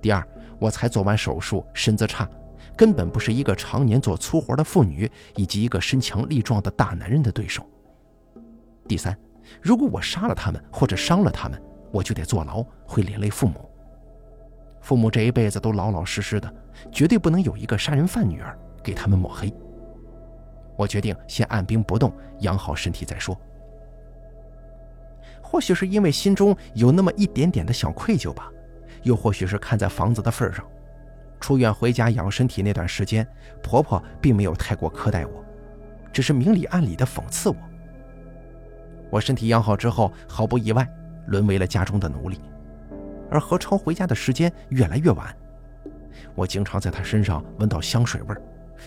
[0.00, 0.26] 第二，
[0.60, 2.28] 我才做完手术，身子差，
[2.76, 7.66] 根本不是一个常年做粗活的妇女以及一个身强力壮的大男人的对手。
[8.88, 9.16] 第三，
[9.60, 11.60] 如果我杀了他们或者伤了他们，
[11.92, 13.68] 我就得坐牢，会连累父母。
[14.80, 16.52] 父母这一辈子都老老实实的，
[16.90, 19.52] 绝对不能有一个杀人犯女儿给他们抹黑。
[20.76, 23.38] 我决定先按兵不动，养好身体再说。
[25.40, 28.50] 或许是因为心中有那么一点点的小愧疚吧，
[29.02, 30.66] 又或许是看在房子的份上，
[31.42, 33.26] 出院回家养身体那段时间，
[33.60, 35.44] 婆婆并没有太过苛待我，
[36.12, 37.56] 只是明里暗里的讽刺我。
[39.10, 40.88] 我身体养好之后，毫不意外
[41.26, 42.40] 沦为了家中的奴隶。
[43.28, 45.36] 而何超回家的时间越来越晚，
[46.36, 48.36] 我经常在他身上闻到香水味，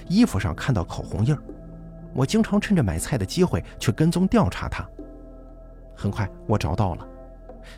[0.08, 1.42] 衣服上看到口红印儿。
[2.14, 4.88] 我经常趁着买菜的机会去跟踪调查他。
[5.94, 7.06] 很快，我找到了，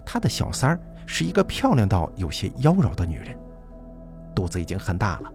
[0.06, 3.36] 他的小三儿是一个漂亮到有些妖娆的女人，
[4.38, 5.34] 肚子已经很大了。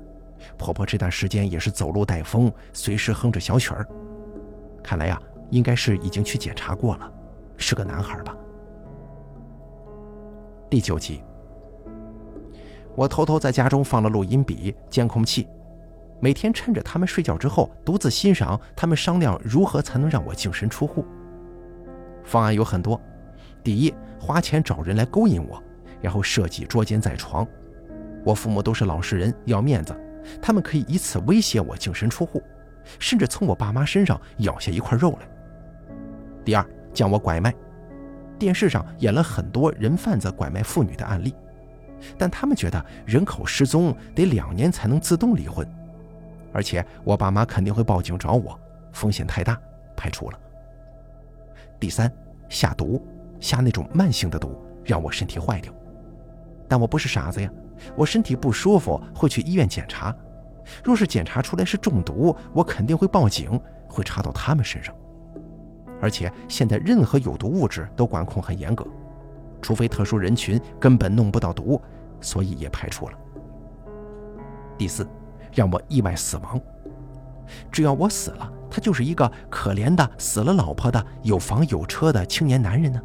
[0.56, 3.84] 婆婆这段时间也是走路带风，随时哼着小曲儿。
[4.80, 7.12] 看来呀，应该是已经去检查过了，
[7.56, 8.32] 是个男孩吧。
[10.70, 11.20] 第九集，
[12.94, 15.48] 我偷偷在家中放了录音笔、监控器，
[16.20, 21.04] 每天趁着他们睡觉之后，独自欣赏他们商量如何才能让我净身出户。
[22.22, 23.00] 方案有很多：
[23.64, 25.60] 第一，花钱找人来勾引我，
[26.00, 27.44] 然后设计捉奸在床。
[28.24, 29.94] 我父母都是老实人，要面子，
[30.40, 32.42] 他们可以以此威胁我净身出户，
[32.98, 35.28] 甚至从我爸妈身上咬下一块肉来。
[36.44, 37.54] 第二，将我拐卖。
[38.38, 41.32] 电视上演了很多人贩子拐卖妇女的案例，
[42.18, 45.64] 但他们觉得人口失踪得两年才能自动离婚，
[46.52, 48.58] 而且我爸妈肯定会报警找我，
[48.92, 49.56] 风险太大，
[49.96, 50.38] 排除了。
[51.78, 52.12] 第三，
[52.48, 53.00] 下毒，
[53.38, 55.72] 下那种慢性的毒，让我身体坏掉。
[56.68, 57.48] 但我不是傻子呀，
[57.96, 60.14] 我身体不舒服会去医院检查，
[60.82, 64.94] 若是检查出来是中毒，我肯定会报警，会查到他们身上。
[66.00, 68.84] 而且现在任何有毒物质都管控很严格，
[69.60, 71.80] 除非特殊人群根本弄不到毒，
[72.20, 73.14] 所以也排除了。
[74.76, 75.06] 第四，
[75.52, 76.60] 让我意外死亡。
[77.70, 83.00] 只要我死了，他就是一个可怜的死了老婆的有房有车的青年男人呢，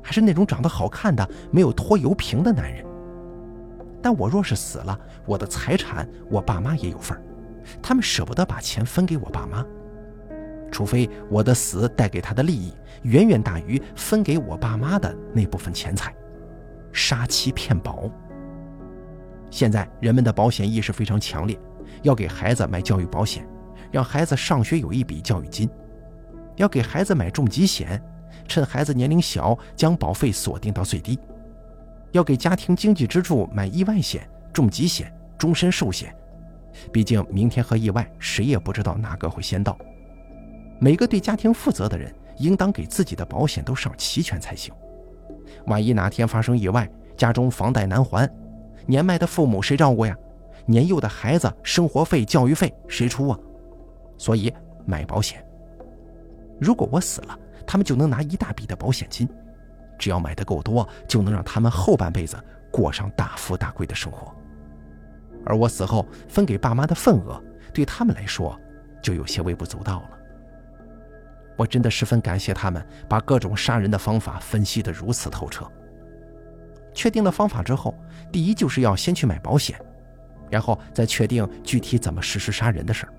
[0.00, 2.85] 还是那种长得好看的没有拖油瓶的男人。
[4.06, 7.20] 但我若是死了，我的财产我爸妈也有份
[7.82, 9.66] 他们舍不得把钱分给我爸妈。
[10.70, 16.14] 除非我的死带给他的利益远远大于分给我爸妈的那部分钱财，
[16.92, 18.08] 杀妻骗保。
[19.50, 21.58] 现在人们的保险意识非常强烈，
[22.04, 23.44] 要给孩子买教育保险，
[23.90, 25.68] 让孩子上学有一笔教育金；
[26.54, 28.00] 要给孩子买重疾险，
[28.46, 31.18] 趁孩子年龄小将保费锁定到最低；
[32.16, 36.14] 要给家庭经济支柱买意外险、重疾险、终身寿险。
[36.90, 39.78] 毕竟明天和意外，谁也不知道哪个会先到。
[40.78, 44.72] 每个对家庭负责的人，应当给自己的保险都上齐全才行。
[45.66, 48.30] 万一哪天发生意外，家中房贷难还，
[48.86, 50.16] 年迈的父母谁照顾呀？
[50.64, 53.38] 年幼的孩子生活费、教育费谁出啊？
[54.18, 54.52] 所以
[54.84, 55.44] 买保险。
[56.58, 59.28] 如果我死了，他们就能拿一大笔的保险金，
[59.98, 62.36] 只要买的够多，就能让他们后半辈子
[62.70, 64.34] 过上大富大贵的生活。
[65.44, 68.58] 而我死后分给爸妈的份额，对他们来说
[69.00, 70.10] 就有些微不足道了。
[71.56, 75.66] 我真的十分感谢他们把各种杀人的方法分析得如此透彻。
[76.92, 77.94] 确定了方法之后，
[78.32, 79.78] 第一就是要先去买保险，
[80.50, 83.12] 然后再确定具体怎么实施杀人的事儿。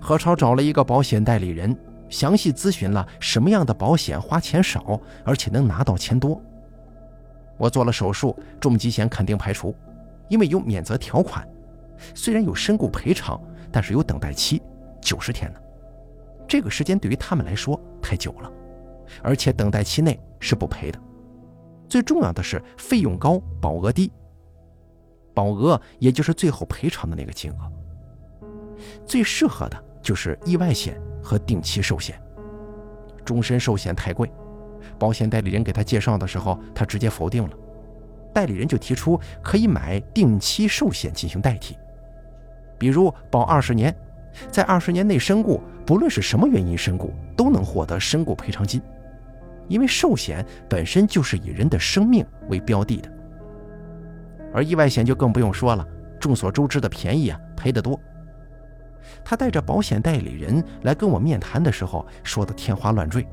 [0.00, 1.76] 何超找了一个保险代理人，
[2.08, 6.40] 详细咨询了什么样的保险花钱少，而且能拿到钱多。
[7.56, 9.74] 我做了手术，重疾险肯定排除，
[10.28, 11.48] 因为有免责条款，
[12.14, 13.40] 虽然有身故赔偿，
[13.70, 14.60] 但是有等待期，
[15.00, 15.60] 九十天呢。
[16.46, 18.52] 这个时间对于他们来说太久了，
[19.22, 20.98] 而且等待期内是不赔的。
[21.88, 24.10] 最重要的是费用高，保额低。
[25.32, 27.56] 保额也就是最后赔偿的那个金额。
[29.06, 32.14] 最适合的就是意外险和定期寿险。
[33.24, 34.30] 终身寿险太贵，
[34.98, 37.50] 保险代理人给他介绍的时候，他直接否定了。
[38.34, 41.76] 代理人就提出可以买定期寿险进行代替。
[42.76, 43.94] 比如保二十年，
[44.50, 48.82] 在二十年内身故，不论是什么原因身故，都能获得身故赔偿金。
[49.68, 53.08] 因为寿险本身就是以人的生命为标的的，
[54.52, 55.86] 而意外险就更不用说了，
[56.20, 57.98] 众所周知的便宜啊，赔得多。
[59.24, 63.26] 他带着保险代理人来跟我面谈的时候，说的天花乱坠，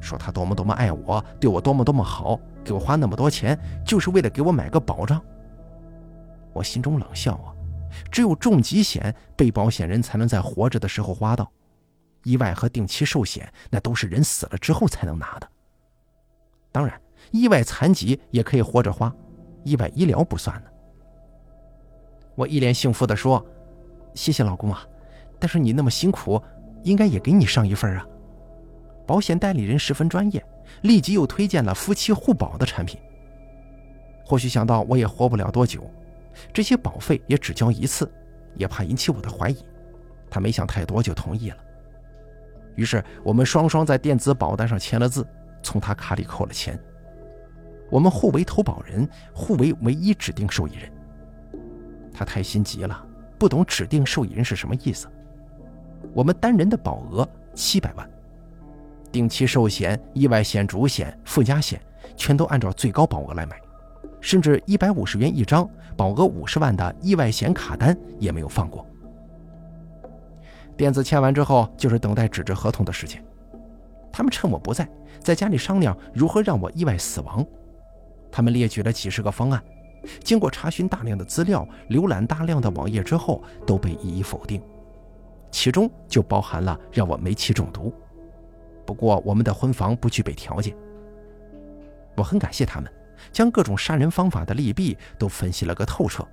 [0.00, 5.20] 说他多么多么爱我，对我多么多么好，给我花那么多钱，就是为了给我买个保障。
[6.52, 7.54] 我心中冷笑啊，
[8.10, 11.50] 只有重疾险被保险人才能在活着的时候花到，
[12.24, 15.48] 意外和定期寿险那都是人死了之后才能拿的。
[16.72, 19.14] 当然，意外残疾也可以活着花，
[19.64, 20.70] 意外医疗不算呢。
[22.36, 23.44] 我一脸幸福地说
[24.14, 24.82] ：“谢谢老公啊，
[25.40, 26.40] 但是你那么辛苦，
[26.82, 28.06] 应该也给你上一份啊。”
[29.06, 30.44] 保险代理人十分专业，
[30.82, 33.00] 立即又推荐了夫妻互保的产品。
[34.24, 35.90] 或许想到我也活不了多久，
[36.52, 38.08] 这些保费也只交一次，
[38.54, 39.56] 也怕引起我的怀疑，
[40.30, 41.56] 他没想太多就同意了。
[42.76, 45.26] 于是我们双双在电子保单上签了字。
[45.62, 46.80] 从他卡里扣了钱，
[47.90, 50.90] 我们互为投保人，互为唯一指定受益人。
[52.14, 53.06] 他太心急了，
[53.38, 55.06] 不懂指定受益人是什么意思。
[56.12, 58.08] 我们单人的保额七百万，
[59.12, 61.80] 定期寿险、意外险、主险、附加险
[62.16, 63.60] 全都按照最高保额来买，
[64.20, 68.86] 甚至一百五十元一张、保额五十万的意外险卡单也没有放过。
[70.76, 73.22] 电子签完之后，就是等待纸质合同的时间。
[74.12, 74.88] 他们趁我不在，
[75.20, 77.44] 在家里商量如何让我意外死亡。
[78.32, 79.62] 他们列举了几十个方案，
[80.24, 84.62] 经过查询大量的资料、浏览大量的网页之后，都被一一否定。
[85.50, 87.92] 其中就包含了让我煤气中毒。
[88.86, 90.74] 不过我们的婚房不具备条件。
[92.16, 92.92] 我很感谢他们，
[93.32, 96.26] 将各种杀人方法的利弊都分析了个透彻，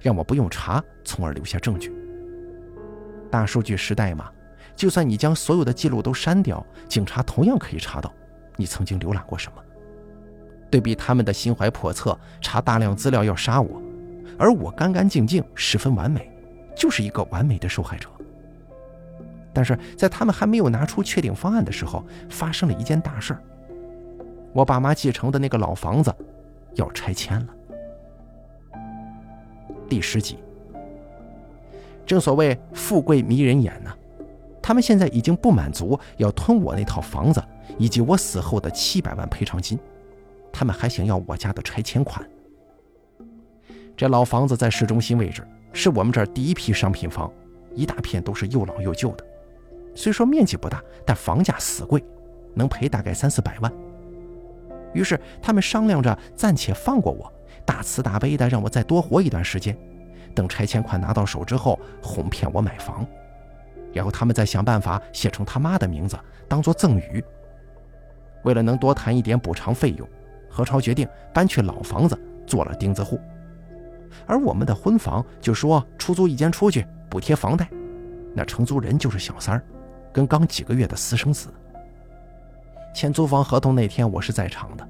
[0.00, 1.92] 让我不用查，从而留下证据。
[3.30, 4.30] 大数据时代嘛。
[4.74, 8.12] 就算你将所有的记录都删掉，警察同样可以查到
[8.56, 9.62] 你曾经浏览过什么。
[10.70, 13.80] 对比他们的心怀叵测，查大量资料要杀我，
[14.38, 16.30] 而我干干净净，十分完美，
[16.76, 18.06] 就是一个完美的受害者。
[19.56, 23.42] 但是在他们还没有拿出确定方案的时候，发生了一件大事儿：
[24.52, 26.14] 我爸妈继承的那个老房子
[26.74, 27.46] 要拆迁了。
[29.88, 30.36] 第十集，
[32.04, 33.90] 正所谓富贵迷人眼呢。
[34.60, 37.42] 他们现在已经不满足要吞我那套房子
[37.78, 39.78] 以及我死后的七百万赔偿金，
[40.52, 42.22] 他们还想要我家的拆迁款。
[43.96, 45.42] 这老房子在市中心位置，
[45.72, 47.32] 是我们这儿第一批商品房，
[47.74, 49.24] 一大片都是又老又旧的。
[49.96, 52.04] 虽说面积不大，但房价死贵，
[52.54, 53.72] 能赔大概三四百万。
[54.92, 57.32] 于是他们商量着暂且放过我，
[57.64, 59.76] 大慈大悲的让我再多活一段时间，
[60.34, 63.04] 等拆迁款拿到手之后，哄骗我买房。
[63.92, 67.24] 然后他们再想办法写成他妈的名字，当做赠与。
[68.44, 70.06] 为了能多谈一点补偿费用，
[70.48, 73.18] 何超决定搬去老房子做了钉子户，
[74.26, 77.66] 而我们的婚房就说出租一间出去补贴房贷。
[78.34, 79.64] 那承租人就是小三儿，
[80.16, 81.52] 跟刚几个月的私生子。
[82.94, 84.88] 签租房合同那天我是在场的，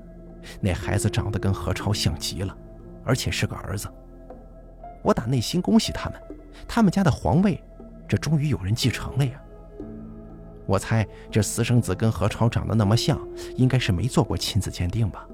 [0.60, 2.56] 那孩子长得跟何超像极了，
[3.04, 3.88] 而且是个儿子。
[5.02, 6.22] 我打内心恭喜他们，
[6.68, 7.60] 他们家的皇位。
[8.06, 9.32] 这终于有人继承了呀！
[10.64, 13.18] 我猜这私生子跟何超长得那么像，
[13.56, 15.26] 应该是没做过亲子鉴定吧。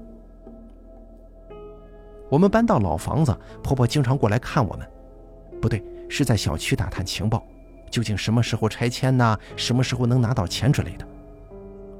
[2.31, 4.89] 我们搬到老房子，婆婆经常过来看我们，
[5.61, 7.45] 不对，是在小区打探情报，
[7.93, 9.37] 究竟什么时候拆迁呢？
[9.55, 11.07] 什么时候能拿到钱之类的。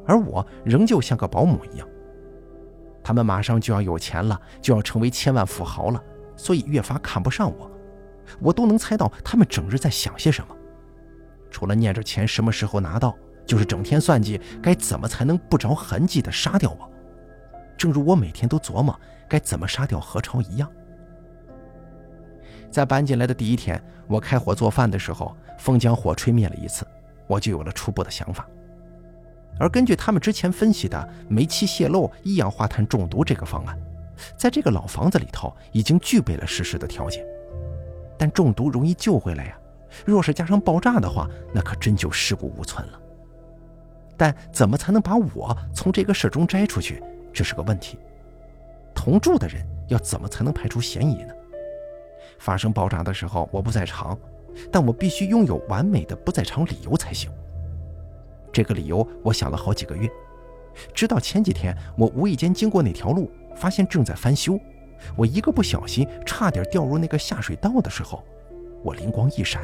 [0.08, 1.88] 而我仍旧像个保姆一样。
[3.04, 6.04] 他们马上就要有钱了，就要成为千万富豪了，
[6.36, 7.70] 所以越发看不上我。
[8.40, 10.56] 我都能猜到他们整日在想些什么。
[11.52, 16.90] 除了念着钱什么时候拿到，就是整天算计该怎么才能不着痕迹地杀掉我，
[17.78, 20.68] 正如我每天都琢磨该怎么杀掉何超一样。
[22.72, 26.86] 在搬进来的第一天，我开火做饭的时候，风将火吹灭了一次，
[27.28, 28.48] 我就有了初步的想法。
[29.60, 33.80] 而根据他们之前分析的煤气泄漏、一氧化碳中毒这个方案，
[34.36, 37.26] 在这个老房子里头已经具备了实施的条件，
[38.18, 39.58] 但中毒容易救回来呀。
[40.06, 43.00] 若是加上爆炸的话，那可真就尸骨无存了。
[44.18, 47.02] 但怎么才能把我从这个事中摘出去，
[47.32, 48.00] 这是个问题。
[48.96, 51.34] 同住的人要怎么才能排除嫌疑呢？
[52.44, 54.20] 发生爆炸的时候我不在场，
[54.70, 57.32] 但我必须拥有完美的不在场理由才行。
[58.52, 60.10] 这个理由我想了好几个月，
[60.94, 64.60] 直到前几天我无意间经过那条路，发现正在翻修，
[65.16, 68.22] 我一个不小心差点掉入那个下水道的时候。
[68.84, 69.62] 我灵光一闪，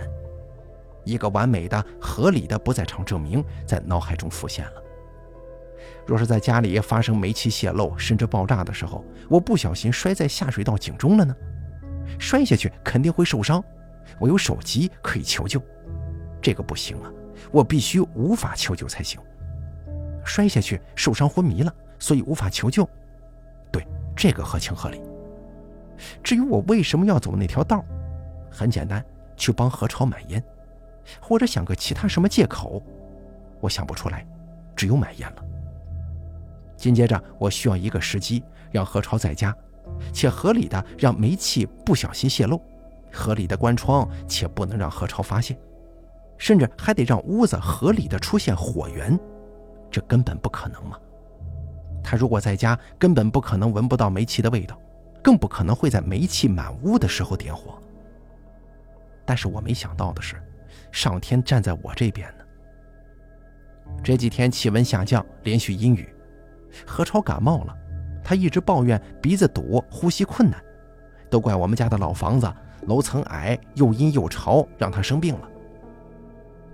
[1.04, 4.82] 一个完美的、合理的不在场证明在脑海中浮现了。
[6.06, 11.36] 若是在家里发生煤气泄漏甚至爆炸的时候，我不小心摔在下水道井中了呢？
[12.18, 13.64] 摔下去肯定会受伤，
[14.20, 15.62] 我有手机可以求救，
[16.42, 17.12] 这个不行啊，
[17.52, 19.20] 我必须无法求救才行。
[20.26, 22.88] 摔下去受伤昏迷了，所以无法求救，
[23.72, 23.86] 对，
[24.16, 25.02] 这个合情合理。
[26.24, 27.84] 至于我为什么要走那条道，
[28.50, 29.04] 很简单，
[29.36, 30.44] 去帮何超买烟，
[31.20, 32.82] 或者想个其他什么借口，
[33.60, 34.26] 我想不出来，
[34.76, 35.44] 只有买烟了。
[36.78, 39.56] 紧接着，我需要一个时机，让何超在家，
[40.14, 42.62] 且合理的让煤气不小心泄漏，
[43.12, 45.58] 合理的关窗，且不能让何超发现，
[46.38, 49.20] 甚至还得让屋子合理的出现火源，
[49.92, 50.98] 这根本不可能嘛？
[52.04, 54.80] 他如果在家，根本不可能闻不到煤气的味道，
[55.22, 57.78] 更不可能会在煤气满屋的时候点火。
[59.26, 60.42] 但是我没想到的是，
[60.92, 62.46] 上天站在我这边呢。
[64.04, 66.08] 这几天气温下降，连续阴雨。
[66.86, 67.76] 何超感冒了，
[68.30, 70.64] 他一直抱怨鼻子堵、呼吸困难，
[71.32, 72.48] 都怪我们家的老房子
[72.82, 75.50] 楼层矮、又阴又潮，让他生病了。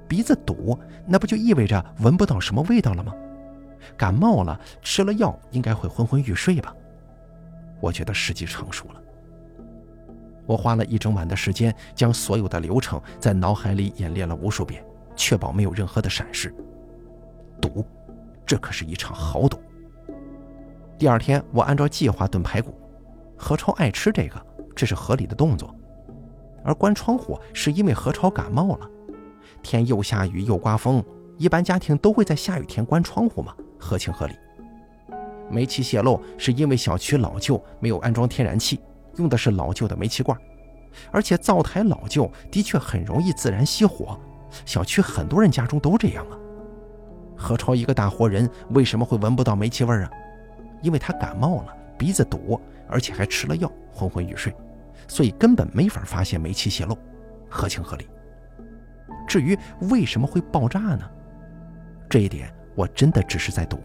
[0.06, 0.78] 鼻子堵，
[1.08, 3.14] 那不就意味着闻不到什么味道了吗？
[3.96, 6.76] 感冒了，吃了药应该会昏昏欲睡吧？
[7.80, 9.02] 我觉得时机成熟了。
[10.46, 14.84] 我花了一整晚的时间，将所有的流程在脑海里演练了无数遍，
[15.16, 16.54] 确保没有任何的闪失。
[17.62, 17.86] 赌，
[18.46, 19.58] 这可是一场豪赌。
[20.98, 22.74] 第二天，我按照计划炖排骨。
[23.38, 24.42] 何超爱吃这个，
[24.74, 25.76] 这是合理的动作。
[26.64, 28.90] 而关窗户是因为何超感冒了。
[29.62, 31.04] 天又下雨又刮风，
[31.38, 34.34] 一般家庭都会在下雨天关窗户嘛，合情合理。
[35.50, 38.80] 煤气泄漏是因为小区老旧，没有安装天然气，
[39.18, 40.36] 用的是老旧的煤气罐，
[41.12, 44.18] 而且灶台老旧，的确很容易自燃熄火。
[44.66, 46.38] 小区很多人家中都这样啊。
[47.36, 50.10] 何超一个大活人，为什么会闻不到煤气味啊？
[50.82, 54.56] 因为他感冒了，鼻子堵，而且还吃了药，昏昏欲睡，
[55.08, 56.98] 所以根本没法发现煤气泄漏，
[57.50, 58.08] 合情合理。
[59.28, 59.58] 至于
[59.90, 61.10] 为什么会爆炸呢？
[62.08, 63.80] 这一点我真的只是在赌。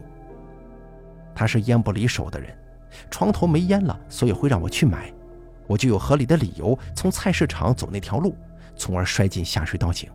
[1.33, 2.55] 他是烟不离手的人，
[3.09, 5.11] 床头没烟了，所以会让我去买，
[5.67, 8.35] 我就有合理的理由从菜市场走那条路，
[8.75, 10.09] 从而摔进下水道井。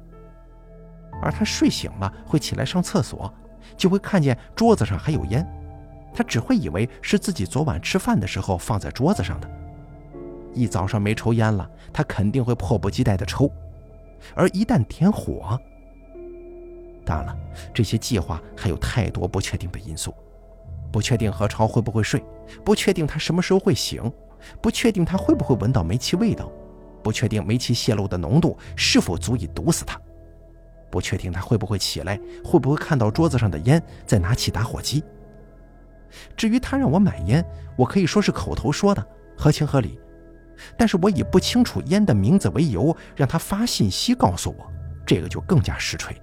[1.22, 3.32] 而他睡醒了会起来上厕所，
[3.76, 5.44] 就会看见桌子上还有烟。
[6.16, 9.48] 他只会以为是自己昨晚吃饭的时候放在桌子上的。
[10.54, 13.50] 一早上没抽烟了，他肯定会迫不及待地抽。
[14.34, 15.60] 而一旦点火，
[17.04, 17.36] 当然了，
[17.74, 20.14] 这些计划还有太多不确定的因素：
[20.90, 22.24] 不确定何超会不会睡，
[22.64, 24.10] 不确定他什么时候会醒，
[24.62, 26.50] 不确定他会不会闻到煤气味道，
[27.02, 30.00] 不确定煤气泄漏的浓度是否足以毒死他，
[30.90, 35.04] 不确定他会不会起来，会不会看到桌子上的烟，再拿起打火机。
[36.36, 37.44] 至于他让我买烟，
[37.76, 39.98] 我可以说是口头说的，合情合理。
[40.76, 44.66] 但是我以不清楚烟的名字为由，让他发信息告诉我，
[45.04, 46.16] 这个就更加实锤。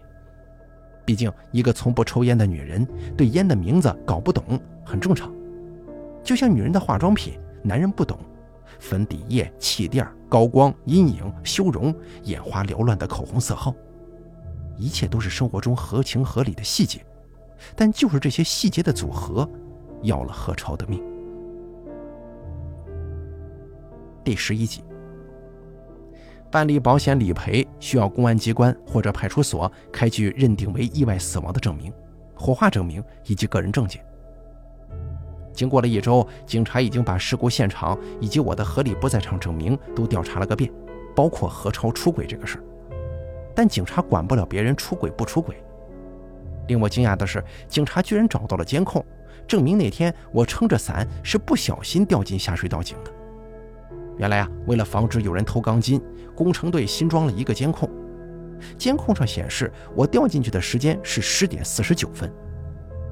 [1.06, 5.32] 毕竟一个从不抽烟的女人，对烟的名字搞不懂很正常。
[6.24, 8.18] 就像女人的化妆品，男人不懂，
[8.80, 13.76] 粉底液、气垫、高光、阴影、修容、眼花缭乱的口红色号，
[14.78, 17.06] 一切都是生活中合情合理的细节。
[17.76, 19.48] 但就是这些细节的组合。
[20.04, 21.02] 要了何超的命。
[24.24, 24.84] 第十一集，
[26.52, 31.92] 办理保险理赔需要公安机关或者派出所开具认定为意外死亡的证明、
[32.36, 34.06] 火化证明以及个人证件。
[35.52, 40.72] 经过了一周，警察已经把事故现场以及我的合理不在场证明都调查了个遍，
[41.16, 42.64] 包括何超出轨这个事儿。
[43.54, 45.56] 但警察管不了别人出轨不出轨。
[46.68, 49.06] 令我惊讶的是，警察居然找到了监控。
[49.48, 53.12] 证明那天我撑着伞是不小心掉进下水道井的。
[54.18, 56.02] 原来啊，为了防止有人偷钢筋，
[56.36, 57.90] 工程队新装了一个监控。
[58.78, 62.32] 监控上显示我掉进去的时间是十点四十九分。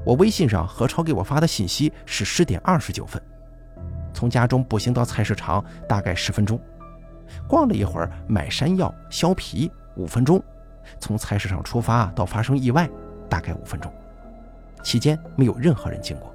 [0.06, 3.22] 我微信上何超给我发的信息是十点二十九分。
[4.14, 6.60] 从家中步行到菜市场大概十分钟，
[7.48, 10.42] 逛了一会儿买山药削皮五分钟，
[11.00, 12.90] 从菜市场出发到发生意外
[13.30, 13.92] 大概五分钟。
[14.84, 16.34] 期间没有任何人经过。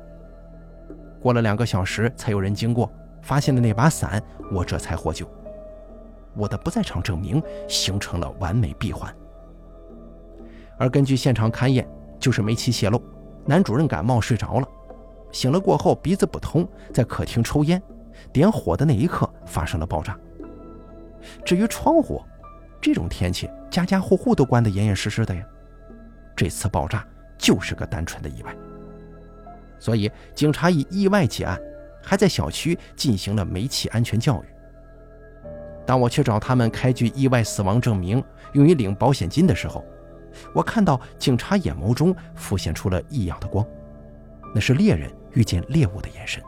[1.21, 2.91] 过了两个小时，才有人经过，
[3.23, 4.23] 发现了那把伞，
[4.53, 5.29] 我这才获救。
[6.35, 9.13] 我的不在场证明形成了完美闭环。
[10.79, 11.89] 而根据现场勘验，
[12.21, 13.01] 就是煤气泄漏，
[13.45, 14.69] 男主人感冒睡着了，
[15.33, 17.83] 醒了过后鼻子不通，在客厅抽烟，
[18.33, 20.17] 点火的那一刻发生了爆炸。
[21.45, 22.23] 至于窗户，
[22.81, 25.43] 这种天气，家家户户都关得严严实实的呀。
[26.37, 27.05] 这次爆炸
[27.39, 28.57] 就是个单纯的意外，
[29.79, 31.61] 所以警察以意外结案，
[32.03, 34.47] 还在小区进行了煤气安全教育。
[35.87, 38.23] 当我去找他们开具意外死亡证明，
[38.55, 39.85] 用于领保险金的时候，
[40.53, 43.65] 我看到警察眼眸中浮现出了异样的光，
[44.55, 46.43] 那是猎人遇见猎物的眼神。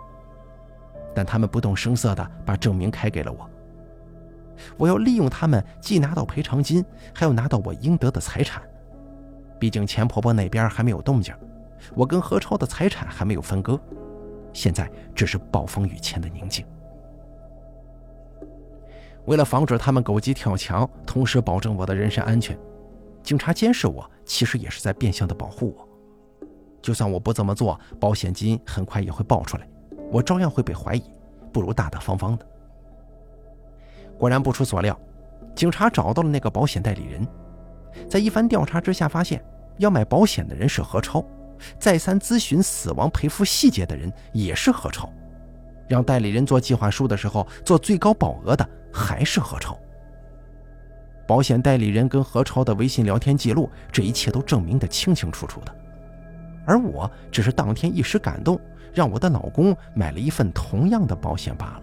[1.14, 3.48] 但他们不动声色地把证明开给了我。
[4.76, 6.84] 我要利用他们，既拿到赔偿金，
[7.14, 8.62] 还要拿到我应得的财产。
[9.58, 11.34] 毕竟钱婆婆那边还没有动静，
[11.94, 13.78] 我跟何超的财产还没有分割，
[14.52, 16.64] 现在只是暴风雨前的宁静。
[19.26, 22.58] 为了防止他们狗急跳墙，同时保证我的人身安全，
[23.22, 25.86] 警察监视我，其实也是在变相的保护我。
[26.80, 29.68] 就算我不这么做，保险金很快也会报出来，
[30.10, 31.02] 我照样会被怀疑，
[31.52, 32.46] 不如大大方方的。
[34.16, 34.98] 果然不出所料，
[35.54, 37.26] 警察找到了那个保险代理人。
[38.08, 39.42] 在一番调查之下，发现
[39.78, 41.24] 要买保险的人是何超，
[41.78, 45.12] 再三咨询死亡赔付细节的人也是何超，
[45.86, 49.78] 让代理人做计划书的时候做最高保额的还是何超。
[51.26, 55.74] 保险代理人跟何超的微信聊天记录，这一切都证明得清清楚楚的。
[56.66, 58.60] 而我只是当天一时感动，
[58.92, 61.82] 让我的老公买了一份同样的保险罢了。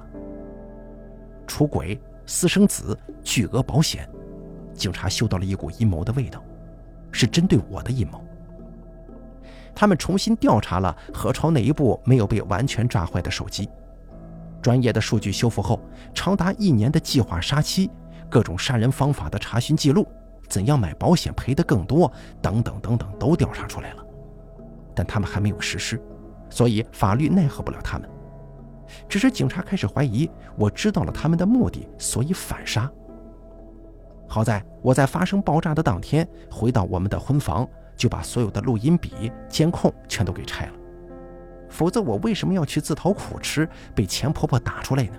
[1.46, 2.00] 出轨。
[2.28, 4.10] 私生子巨额保险，
[4.76, 6.44] 警察嗅到了一股阴谋的味道，
[7.12, 8.24] 是针对我的阴谋。
[9.74, 13.70] 他们重新调查了何超那一部没有被完全炸坏的手机，
[14.62, 15.80] 专业的数据修复后，
[16.14, 17.90] 长达一年的计划杀妻、
[18.30, 20.08] 各种杀人方法的查询记录、
[20.48, 22.12] 怎样买保险赔得更多
[22.42, 24.06] 等等等等都调查出来了，
[24.96, 26.02] 但他们还没有实施，
[26.50, 28.10] 所以法律奈何不了他们。
[29.10, 32.90] 只是警察开始怀疑，我知道了他们的目的，所以反杀。
[34.28, 40.74] 好在我在发生爆炸的当天回到我们的婚房，就把所有的录音笔、监控全都给拆了。
[41.70, 45.18] 否则我为什么要去自讨苦吃，被钱婆婆打出来呢？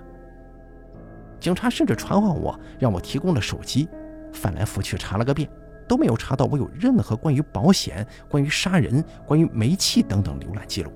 [1.39, 3.87] 警察甚至传唤我，让我提供了手机，
[4.33, 5.47] 翻来覆去查了个遍，
[5.87, 10.91] 都没有查到我有任何关于保险、关于杀人、关于煤气等等浏览记录，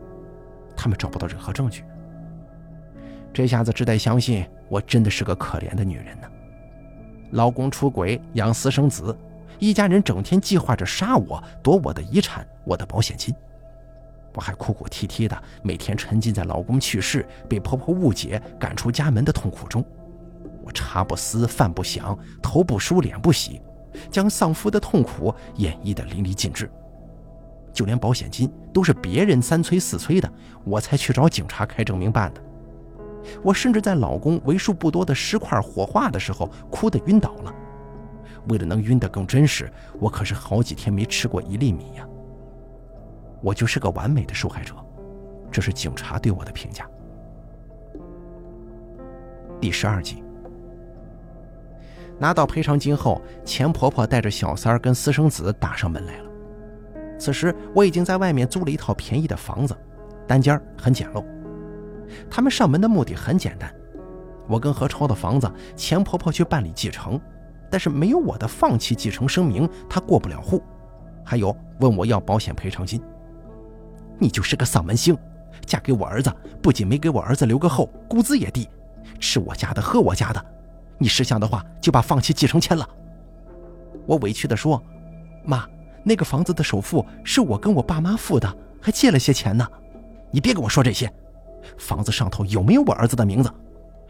[0.76, 1.84] 他们找不到任何证据。
[3.32, 6.28] 这下子只得相信我真的是个可怜的女人呢。
[7.32, 9.16] 老公出轨养私生子，
[9.60, 13.34] 一家人整天计划着杀我夺我的遗产我的保险金，
[14.34, 19.84] 我还哭哭啼啼的，每天沉浸在老公去世被婆婆误解赶出家门的痛苦中。
[20.64, 23.62] 我茶不思饭不想头不梳脸不洗，
[24.10, 26.70] 将丧夫的痛苦演绎的淋漓尽致。
[27.74, 30.30] 就连保险金都是别人三催四催的，
[30.66, 32.42] 我才去找警察开证明办的。
[33.44, 37.54] 我甚至在老公为数不多的尸块火化的时候哭得晕倒了。
[38.48, 42.08] 为了能晕得更真实，我可是好几天没吃过一粒米呀。
[43.42, 44.74] 我就是个完美的受害者，
[45.52, 46.88] 这是警察对我的评价。
[49.60, 50.24] 第十二集，
[52.18, 56.30] 拿到赔偿金后，钱婆婆带着小三儿跟私生子打上门来了。
[57.20, 59.78] 此时我已经在外面租了一套便宜的房子，
[60.28, 61.24] 单间很简陋。
[62.30, 63.74] 他们上门的目的很简单，
[64.48, 67.20] 我跟何超的房子，钱婆婆去办理继承，
[67.70, 70.62] 但是没有我的放弃继承声明，她过不了户。
[71.24, 73.02] 还有问我要保险赔偿金。
[74.18, 75.18] 你就是个丧门星，
[75.66, 76.32] 嫁给我儿子，
[76.62, 78.68] 不仅没给我儿子留个后，工资也低，
[79.20, 80.46] 吃我家的，喝我家的。
[80.98, 82.88] 你识相的话，就把放弃继承签了。
[84.06, 84.84] 我委屈地说
[85.46, 85.68] ：“妈，
[86.04, 89.68] 那个房子的首付是我跟我爸妈付的，还借了些钱呢。
[90.32, 91.12] 你别跟我说这些。”
[91.78, 93.52] 房子上头有没有我儿子的名字？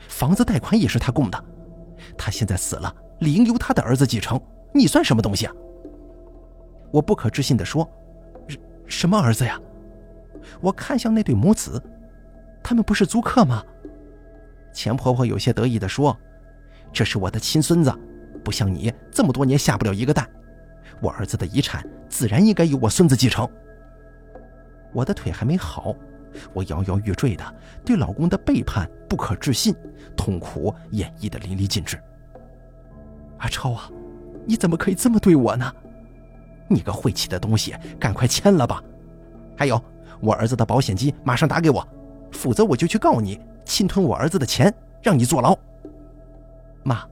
[0.08, 1.44] 房子贷款也是他供的，
[2.18, 4.40] 他现在死了，理应由他的儿子继承。
[4.74, 5.54] 你算什么东西啊？
[6.92, 7.90] 我不可置信地说
[8.48, 9.60] ：“什什么儿子呀？”
[10.60, 11.82] 我看向那对母子，
[12.64, 13.64] 他们不是租客吗？
[14.74, 16.18] 钱婆婆有些得意地说
[16.92, 17.94] ：“这是我的亲孙子，
[18.44, 20.28] 不像你这么多年下不了一个蛋。
[21.02, 23.48] 我儿子的遗产自然应该由我孙子继承。”
[24.94, 25.96] 我的腿还没好。
[26.54, 27.44] 我摇摇欲坠的，
[27.86, 29.76] 对老公的背叛不可置信，
[30.16, 32.02] 痛苦演绎的淋漓尽致。
[33.38, 33.90] 阿超啊，
[34.46, 35.72] 你怎么可以这么对我呢？
[36.68, 38.82] 你个晦气的东西，赶快签了吧！
[39.58, 39.82] 还有，
[40.22, 41.86] 我儿子的保险金马上打给我，
[42.32, 45.58] 否则我就去告你侵吞我儿子的钱，让你坐牢。
[46.84, 47.04] 妈，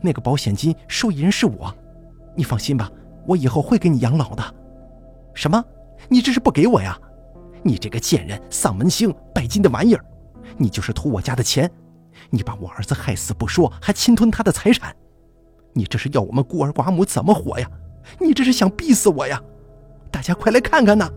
[0.00, 1.74] 那个保险金受益人是我，
[2.34, 2.90] 你放心吧，
[3.26, 4.54] 我以后会给你养老的。
[5.34, 5.64] 什么？
[6.08, 6.98] 你这是不给我呀？
[7.62, 10.04] 你这个贱人，丧门星，拜金的玩意儿！
[10.56, 11.70] 你就是图我家的钱，
[12.30, 14.94] 你把我儿子害死不说，还侵吞他的财产，
[15.72, 17.70] 你这是要我们孤儿寡母怎么活呀？
[18.18, 19.42] 你这是想逼死我呀！
[20.10, 21.10] 大家快来看看呐！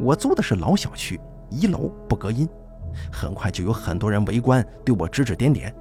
[0.00, 2.48] 我租的是老小区，一楼不隔音，
[3.12, 5.74] 很快就有很多人围观，对我指指点点。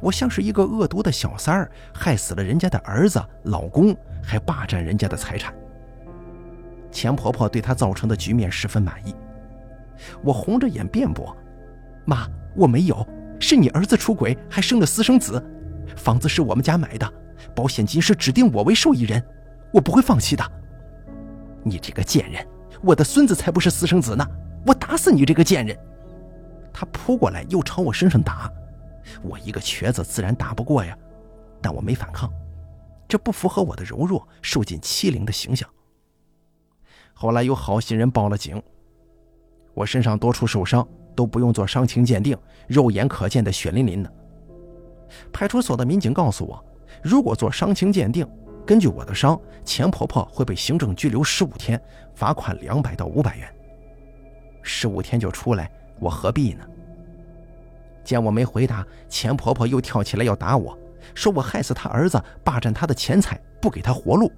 [0.00, 5.54] 我像是一个恶毒的小三儿，害死了人家的儿子、老公，还霸占人家的财产。
[6.90, 9.14] 钱婆婆对她造成的局面十分满意。
[10.22, 11.36] 我红着眼辩驳
[12.04, 12.26] ：“妈，
[12.56, 13.06] 我没有，
[13.38, 15.42] 是你儿子出轨，还生了私生子。
[15.96, 17.12] 房子是我们家买的，
[17.54, 19.22] 保险金是指定我为受益人，
[19.72, 20.52] 我不会放弃的。”
[21.62, 22.46] 你这个贱人！
[22.82, 24.26] 我的孙子才不是私生子呢！
[24.64, 25.76] 我打死你这个贱人！
[26.72, 28.50] 他扑过来又朝我身上打，
[29.22, 30.96] 我一个瘸子自然打不过呀，
[31.60, 32.32] 但我没反抗，
[33.06, 35.68] 这不符合我的柔弱、受尽欺凌的形象。
[37.20, 38.62] 后来有好心人报了警，
[39.74, 42.34] 我身上多处受伤都不用做伤情鉴定，
[42.66, 44.10] 肉眼可见的血淋淋的。
[45.30, 46.64] 派出所的民警告诉我，
[47.02, 48.26] 如果做伤情鉴定，
[48.66, 51.78] 根据我的伤，钱婆婆会被行政拘留十五天，
[52.14, 53.46] 罚款两百到五百元。
[54.62, 56.64] 十五天就出来，我何必呢？
[58.02, 60.74] 见我没回答，钱婆婆又跳起来要打我，
[61.14, 64.32] 说我害死她儿子，霸占她的钱财，不给她活路。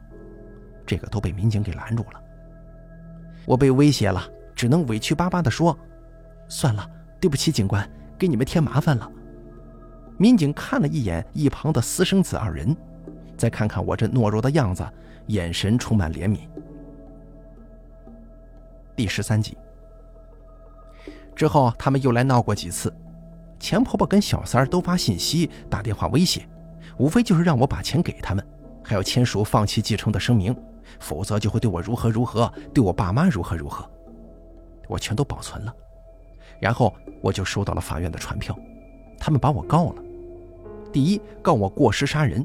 [0.84, 2.20] 这个都被民警给拦住了。
[3.44, 4.22] 我被威胁了，
[4.54, 5.76] 只能委屈巴巴地说
[6.48, 6.88] ：“算了，
[7.20, 7.88] 对不起，警官，
[8.18, 9.10] 给你们添麻烦了。”
[10.18, 12.76] 民警看了一眼一旁的私生子二人。
[13.36, 14.86] 再看看我这懦弱的样子，
[15.26, 16.40] 眼神充满怜悯。
[18.94, 19.56] 第十三集
[21.34, 22.94] 之后，他们又来闹过几次，
[23.58, 26.46] 钱婆婆跟小三儿都发信息、打电话威胁，
[26.98, 28.46] 无非就是让我把钱给他们，
[28.84, 30.54] 还要签署放弃继承的声明，
[30.98, 33.88] 否则就会对我如何如何，对我爸妈如何如何。
[34.88, 35.74] 我全都保存了，
[36.60, 38.56] 然后我就收到了法院的传票，
[39.18, 40.02] 他们把我告了。
[40.92, 42.44] 第一，告我过失杀人。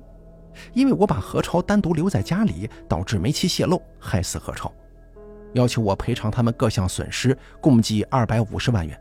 [0.73, 4.73] 因为我把何超单独留在家里，导致煤气泄漏，害死何超，
[5.53, 8.99] 要求我赔偿他们各项损失，共计二百五十万元。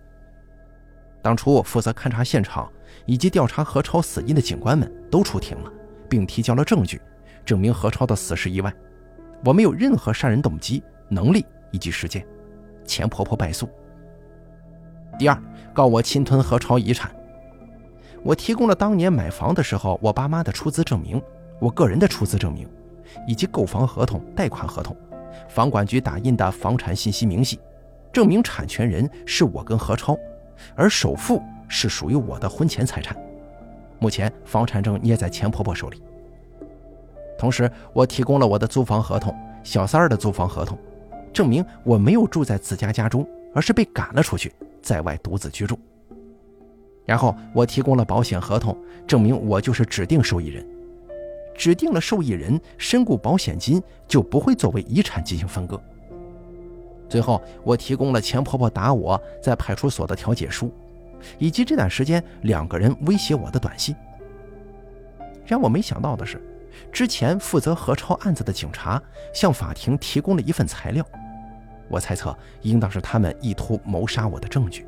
[1.22, 2.70] 当初负责勘察现场
[3.06, 5.72] 以及调查何超死因的警官们都出庭了，
[6.10, 7.00] 并提交了证据，
[7.42, 8.70] 证明何超的死是意外，
[9.44, 12.24] 我没有任何杀人动机、能力以及时间。
[12.84, 13.68] 钱婆婆败诉。
[15.18, 17.10] 第二，告我侵吞何超遗产，
[18.22, 21.20] 我提供了当年买房的时候我爸妈的出资证明。
[21.58, 22.68] 我个人的出资证明，
[23.26, 24.94] 以及购房合同、贷款合同，
[25.48, 27.58] 房管局打印的房产信息明细，
[28.12, 30.14] 证明产权人是我跟何超，
[30.74, 33.16] 而首付是属于我的婚前财产。
[33.98, 36.02] 目前房产证捏在钱婆婆手里。
[37.38, 40.78] 同时，我提供了我的租房合同、小三儿的租房合同，
[41.32, 45.78] 证明我没有住在自家家中，而是被赶了出去，在外独自居住。
[47.04, 48.76] 然后，我提供了保险合同，
[49.06, 50.66] 证明我就是指定受益人。
[51.54, 55.80] 指定了受益人，身故保险金就不会作为遗产进行分割。
[57.08, 60.70] 最后，我提供了钱婆婆打我在派出所的调解书，
[61.38, 63.94] 以及这段时间两个人威胁我的短信。
[65.46, 66.42] 让我没想到的是，
[66.92, 69.02] 之前负责何超案子的警察
[69.32, 71.04] 向法庭提供了一份材料，
[71.88, 74.86] 我猜测应当是他们意图谋杀我的证据。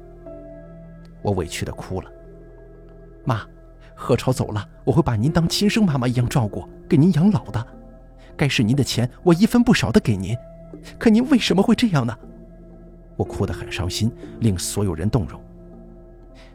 [1.22, 2.10] 我委屈的哭了，
[3.24, 3.46] 妈。
[4.00, 7.66] 何超走了，我会把您当亲生妈妈一样照顾，给您养老的。
[8.36, 10.36] 该是您的钱，我一分不少的给您。
[10.96, 12.16] 可您为什么会这样呢？
[13.16, 14.08] 我哭得很伤心，
[14.38, 15.42] 令所有人动容。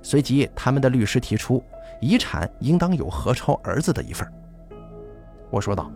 [0.02, 1.62] 随即，他们的律师提出，
[2.00, 4.26] 遗产应当有何超儿子的一份。
[5.54, 5.92] 我说道：“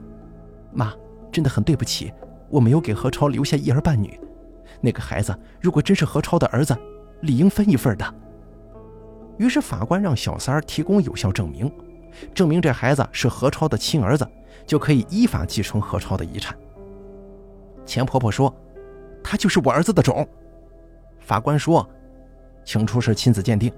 [0.71, 0.93] 妈，
[1.31, 2.13] 真的很对不起，
[2.47, 4.19] 我没有给何超留下一儿半女。
[4.81, 6.77] 那个孩子如果真是何超的儿子，
[7.21, 8.15] 理应分一份的。”
[9.39, 11.71] 于是法官让小三儿提供有效证明，
[12.35, 14.27] 证明这孩子是何超的亲儿子，
[14.67, 16.55] 就可以依法继承何超的遗产。
[17.83, 18.55] 钱婆婆说
[19.23, 20.27] ：“他就是我儿子的种。”
[21.17, 21.87] 法官说
[22.63, 23.73] ：“请出示亲子鉴定。”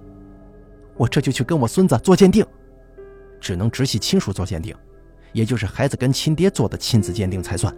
[0.98, 2.46] 我这就去跟我孙子做鉴定，
[3.40, 4.76] 只能直系亲属做鉴定，
[5.32, 7.76] 也就是孩子跟亲爹做的亲子鉴定才算。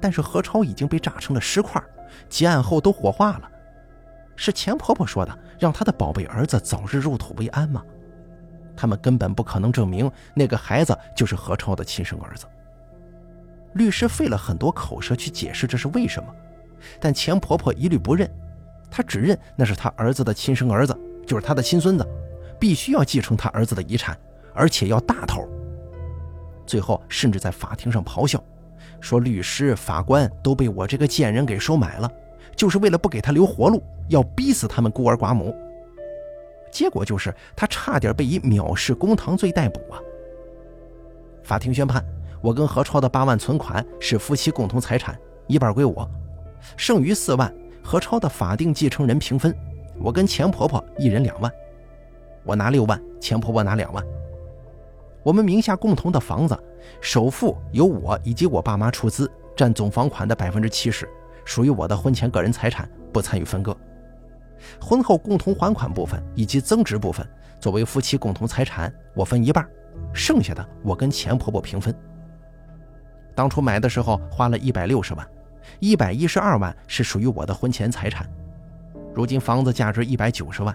[0.00, 1.82] 但是何超已经被炸成了尸块，
[2.28, 3.50] 结案后都火化了。
[4.36, 7.82] 是钱婆婆说的，让她的宝贝儿子早日入土为安吗？
[8.76, 12.44] 他们根本不可能证明那个孩子就是何超的亲生儿子。
[13.72, 16.28] 律师费了很多口舌去解释这是为什么，
[17.00, 18.30] 但钱婆婆一律不认，
[18.90, 20.94] 她只认那是她儿子的亲生儿子，
[21.26, 22.06] 就是她的亲孙子，
[22.60, 24.14] 必须要继承她儿子的遗产，
[24.54, 25.48] 而且要大头。
[26.66, 28.42] 最后甚至在法庭上咆哮，
[29.00, 32.10] 说律师、法官都被我这个贱人给收买了。
[32.54, 35.54] 就是为了不给他留活路，要逼死他们孤儿寡母。
[36.72, 40.00] 结果就是他差点被以藐视公堂罪逮捕啊！
[41.42, 42.04] 法庭宣判，
[42.40, 46.08] 我跟何超的八万存款是夫妻共同财产，一半归我，
[46.76, 49.54] 剩余四万何超的法定继承人平分，
[49.98, 51.52] 我跟钱婆婆一人两万，
[52.42, 54.04] 我拿六万，钱婆婆拿两万。
[55.26, 56.56] 我们名下共同的房子，
[57.00, 61.08] 首付由我以及我爸妈出资，占总房款的百分之七十，
[61.44, 63.76] 属于我的婚前个人财产，不参与分割。
[64.80, 69.68] 婚后共同还款部分以及增值部分，作为夫妻共同财产，我分一半，
[70.12, 71.92] 剩下的我跟钱婆婆平分。
[73.34, 75.28] 当初买的时候花了一百六十万，
[75.80, 78.24] 一百一十二万是属于我的婚前财产。
[79.12, 80.72] 如今房子价值一百九十万，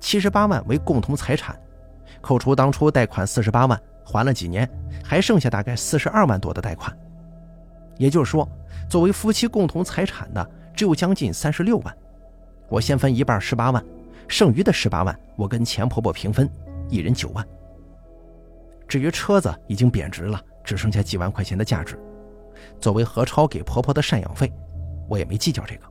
[0.00, 1.56] 七十八万为共同财产，
[2.20, 3.80] 扣除当初贷款四十八万。
[4.12, 4.68] 还了几年，
[5.02, 6.94] 还剩下大概四十二万多的贷款，
[7.96, 8.46] 也就是说，
[8.90, 11.96] 作为夫妻共同财产的只有将近三十六万。
[12.68, 13.82] 我先分一半十八万，
[14.28, 16.46] 剩余的十八万我跟钱婆婆平分，
[16.90, 17.42] 一人九万。
[18.86, 21.98] 至于车子已经贬值了，只剩下几万块钱的价值，
[22.78, 24.52] 作为何超给婆婆的赡养费，
[25.08, 25.86] 我也没计较这个。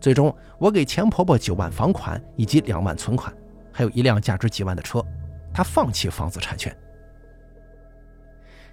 [0.00, 3.30] 最终，我给钱婆婆九万房款以及两万存款，
[3.70, 5.04] 还有一辆价值几万的车。
[5.58, 6.72] 他放弃房子产权，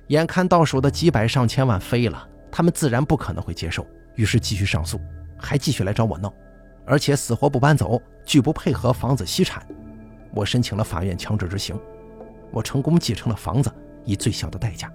[0.09, 3.83] 眼看到手的几百上千万飞了，他们自然不可能会接受，
[4.13, 5.01] 于是继续上诉，
[5.35, 6.31] 还继续来找我闹，
[6.85, 9.65] 而且死活不搬走，拒不配合房子析产。
[10.31, 11.75] 我申请了法院强制执行，
[12.51, 13.73] 我成功继承了房子，
[14.03, 14.93] 以最小的代价，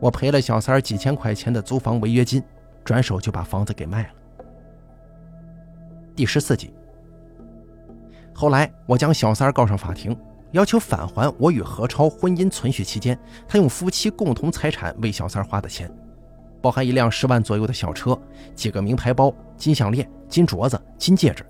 [0.00, 2.42] 我赔了小三几千块钱的租房违约金，
[2.82, 4.08] 转手就把房子给卖了。
[6.16, 6.72] 第十四集，
[8.32, 10.18] 后来我将小三告上法庭。
[10.54, 15.92] 要求返还我与何超婚姻存续期间，他用夫妻共同财产为小三花的钱，
[16.62, 18.16] 包含一辆十万左右的小车、
[18.54, 21.44] 几个名牌包、金项链、金镯子、金戒指，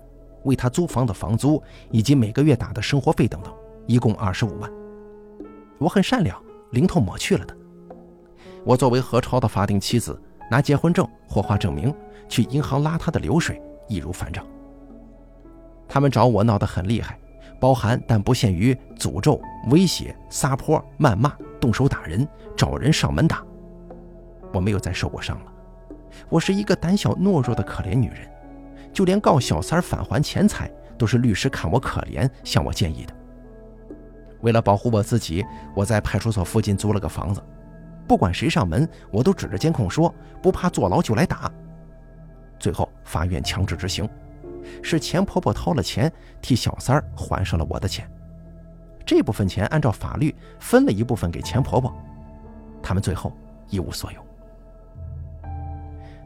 [0.45, 3.53] 为他租房的房租以及每个月打的生活费等等，
[3.85, 4.67] 一共二十五万。
[5.77, 6.41] 我很善良，
[6.71, 7.55] 零头抹去了的。
[8.63, 11.93] 我作为何超的法定妻子，拿结婚证、火化证明
[12.27, 14.43] 去银行拉他的流水，易如反掌。
[15.87, 17.19] 他们找我闹得很厉害。
[17.59, 23.43] 包含但不限于诅咒、威胁、撒泼、谩骂、动手打人、找人上门打。
[24.53, 25.51] 我没有再受过伤了。
[26.29, 28.19] 我是一个胆小懦弱的可怜女人，
[28.93, 33.13] 就连告小三返还钱财，都是律师看我可怜向我建议的。
[34.41, 35.45] 为了保护我自己，
[35.75, 37.43] 我在派出所附近租了个房子，
[38.07, 41.51] 不管谁上门，我都指着监控说：“不怕坐牢就来打。”
[42.59, 44.07] 最后，法院强制执行。
[44.81, 46.11] 是钱婆婆掏了钱
[46.41, 48.09] 替小三儿还上了我的钱，
[49.05, 51.93] 这部分钱按照法律分了一部分给钱婆婆，
[52.81, 53.31] 他们最后
[53.69, 54.19] 一无所有。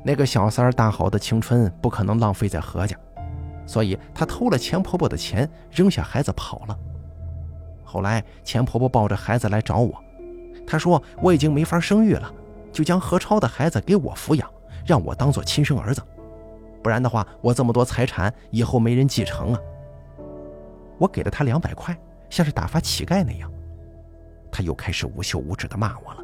[0.04, 2.96] 那个小三儿大好的青春不可能浪费在何家，
[3.66, 6.80] 所以她偷了钱婆婆的钱，扔下孩子跑了。
[7.84, 9.94] 后来钱婆婆抱着孩子来找我，
[10.66, 12.32] 她说我已经没法生育了，
[12.72, 14.50] 就将何超的孩子给我抚养，
[14.86, 16.02] 让我当做亲生儿子。
[16.82, 19.60] 不然的话，我这么多财产以后没人继承啊！
[20.98, 21.98] 我给了他两百块，
[22.30, 23.52] 像是打发乞丐那样，
[24.52, 26.24] 他又开始无休无止的骂我了。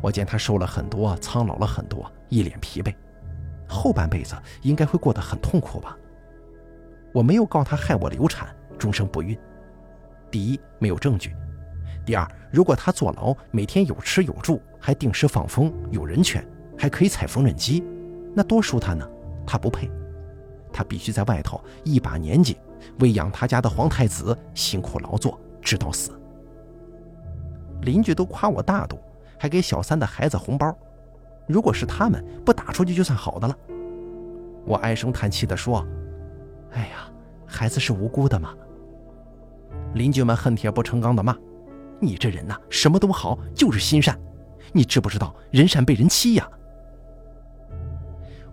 [0.00, 2.94] 我见他瘦了很多，苍老了很多，一脸疲惫，
[3.68, 5.96] 后半辈子应该会过得很痛苦吧？
[7.14, 9.38] 我没有告他害我流产，终生不孕。
[10.30, 11.30] 第一，没有证据；
[12.04, 16.42] 第二，如果他坐牢，每天有吃有住，还定时放风，有人权，
[16.76, 17.84] 还可以踩缝纫机，
[18.34, 19.08] 那多舒坦呢！
[19.46, 19.90] 他不配，
[20.72, 22.58] 他必须在外头一把年纪，
[23.00, 26.12] 为养他家的皇太子辛苦劳作，直到死。
[27.82, 28.98] 邻居都夸我大度，
[29.38, 30.72] 还给小三的孩子红包。
[31.48, 33.56] 如果是他们不打出去，就算好的了。
[34.64, 35.84] 我唉声叹气地说
[36.70, 37.10] ：“哎呀，
[37.44, 38.54] 孩子是无辜的嘛。”
[39.94, 41.36] 邻居们恨铁不成钢地骂
[42.00, 44.16] ：“你这人呐，什么都好，就是心善。
[44.72, 46.48] 你知不知道人善被人欺呀？”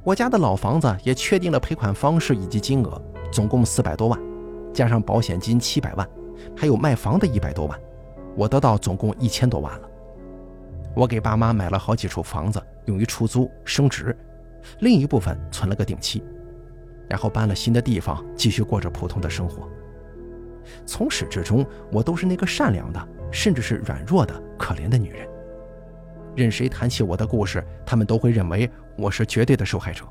[0.09, 2.99] 我家的老房子也确定了赔款方式以及金额，
[3.31, 4.19] 总共四百多万，
[4.73, 6.09] 加上保险金七百万，
[6.57, 7.79] 还有卖房的一百多万，
[8.35, 9.87] 我得到总共一千多万了。
[10.95, 14.17] 我给爸妈买了好几处房子，用于出租升值，
[14.79, 16.23] 另一部分存了个定期，
[17.07, 19.69] 然后搬了新的地方，继续过着普通的生活。
[20.87, 25.28] 从始至终，我都是那个善良的，甚至是软弱的可怜的女人。
[26.39, 30.05] 任谁谈起我的故事，他们都会认为我是绝对的受害者，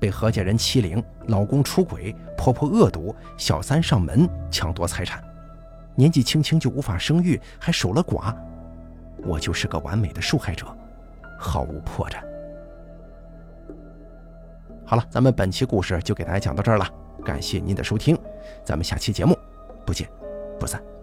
[0.00, 5.22] 被何家人欺凌，老公出轨，婆婆恶毒，小三上门抢夺财产，
[5.94, 8.34] 年纪轻轻就无法生育，还守了寡，
[9.18, 10.66] 我就是个完美的受害者，
[11.38, 12.16] 毫无破绽。
[14.86, 16.88] 好了，咱们本期故事就给大家讲到这儿了，
[17.24, 18.18] 感谢您的收听，
[18.64, 19.38] 咱们下期节目
[19.84, 20.08] 不见
[20.58, 20.93] 不散。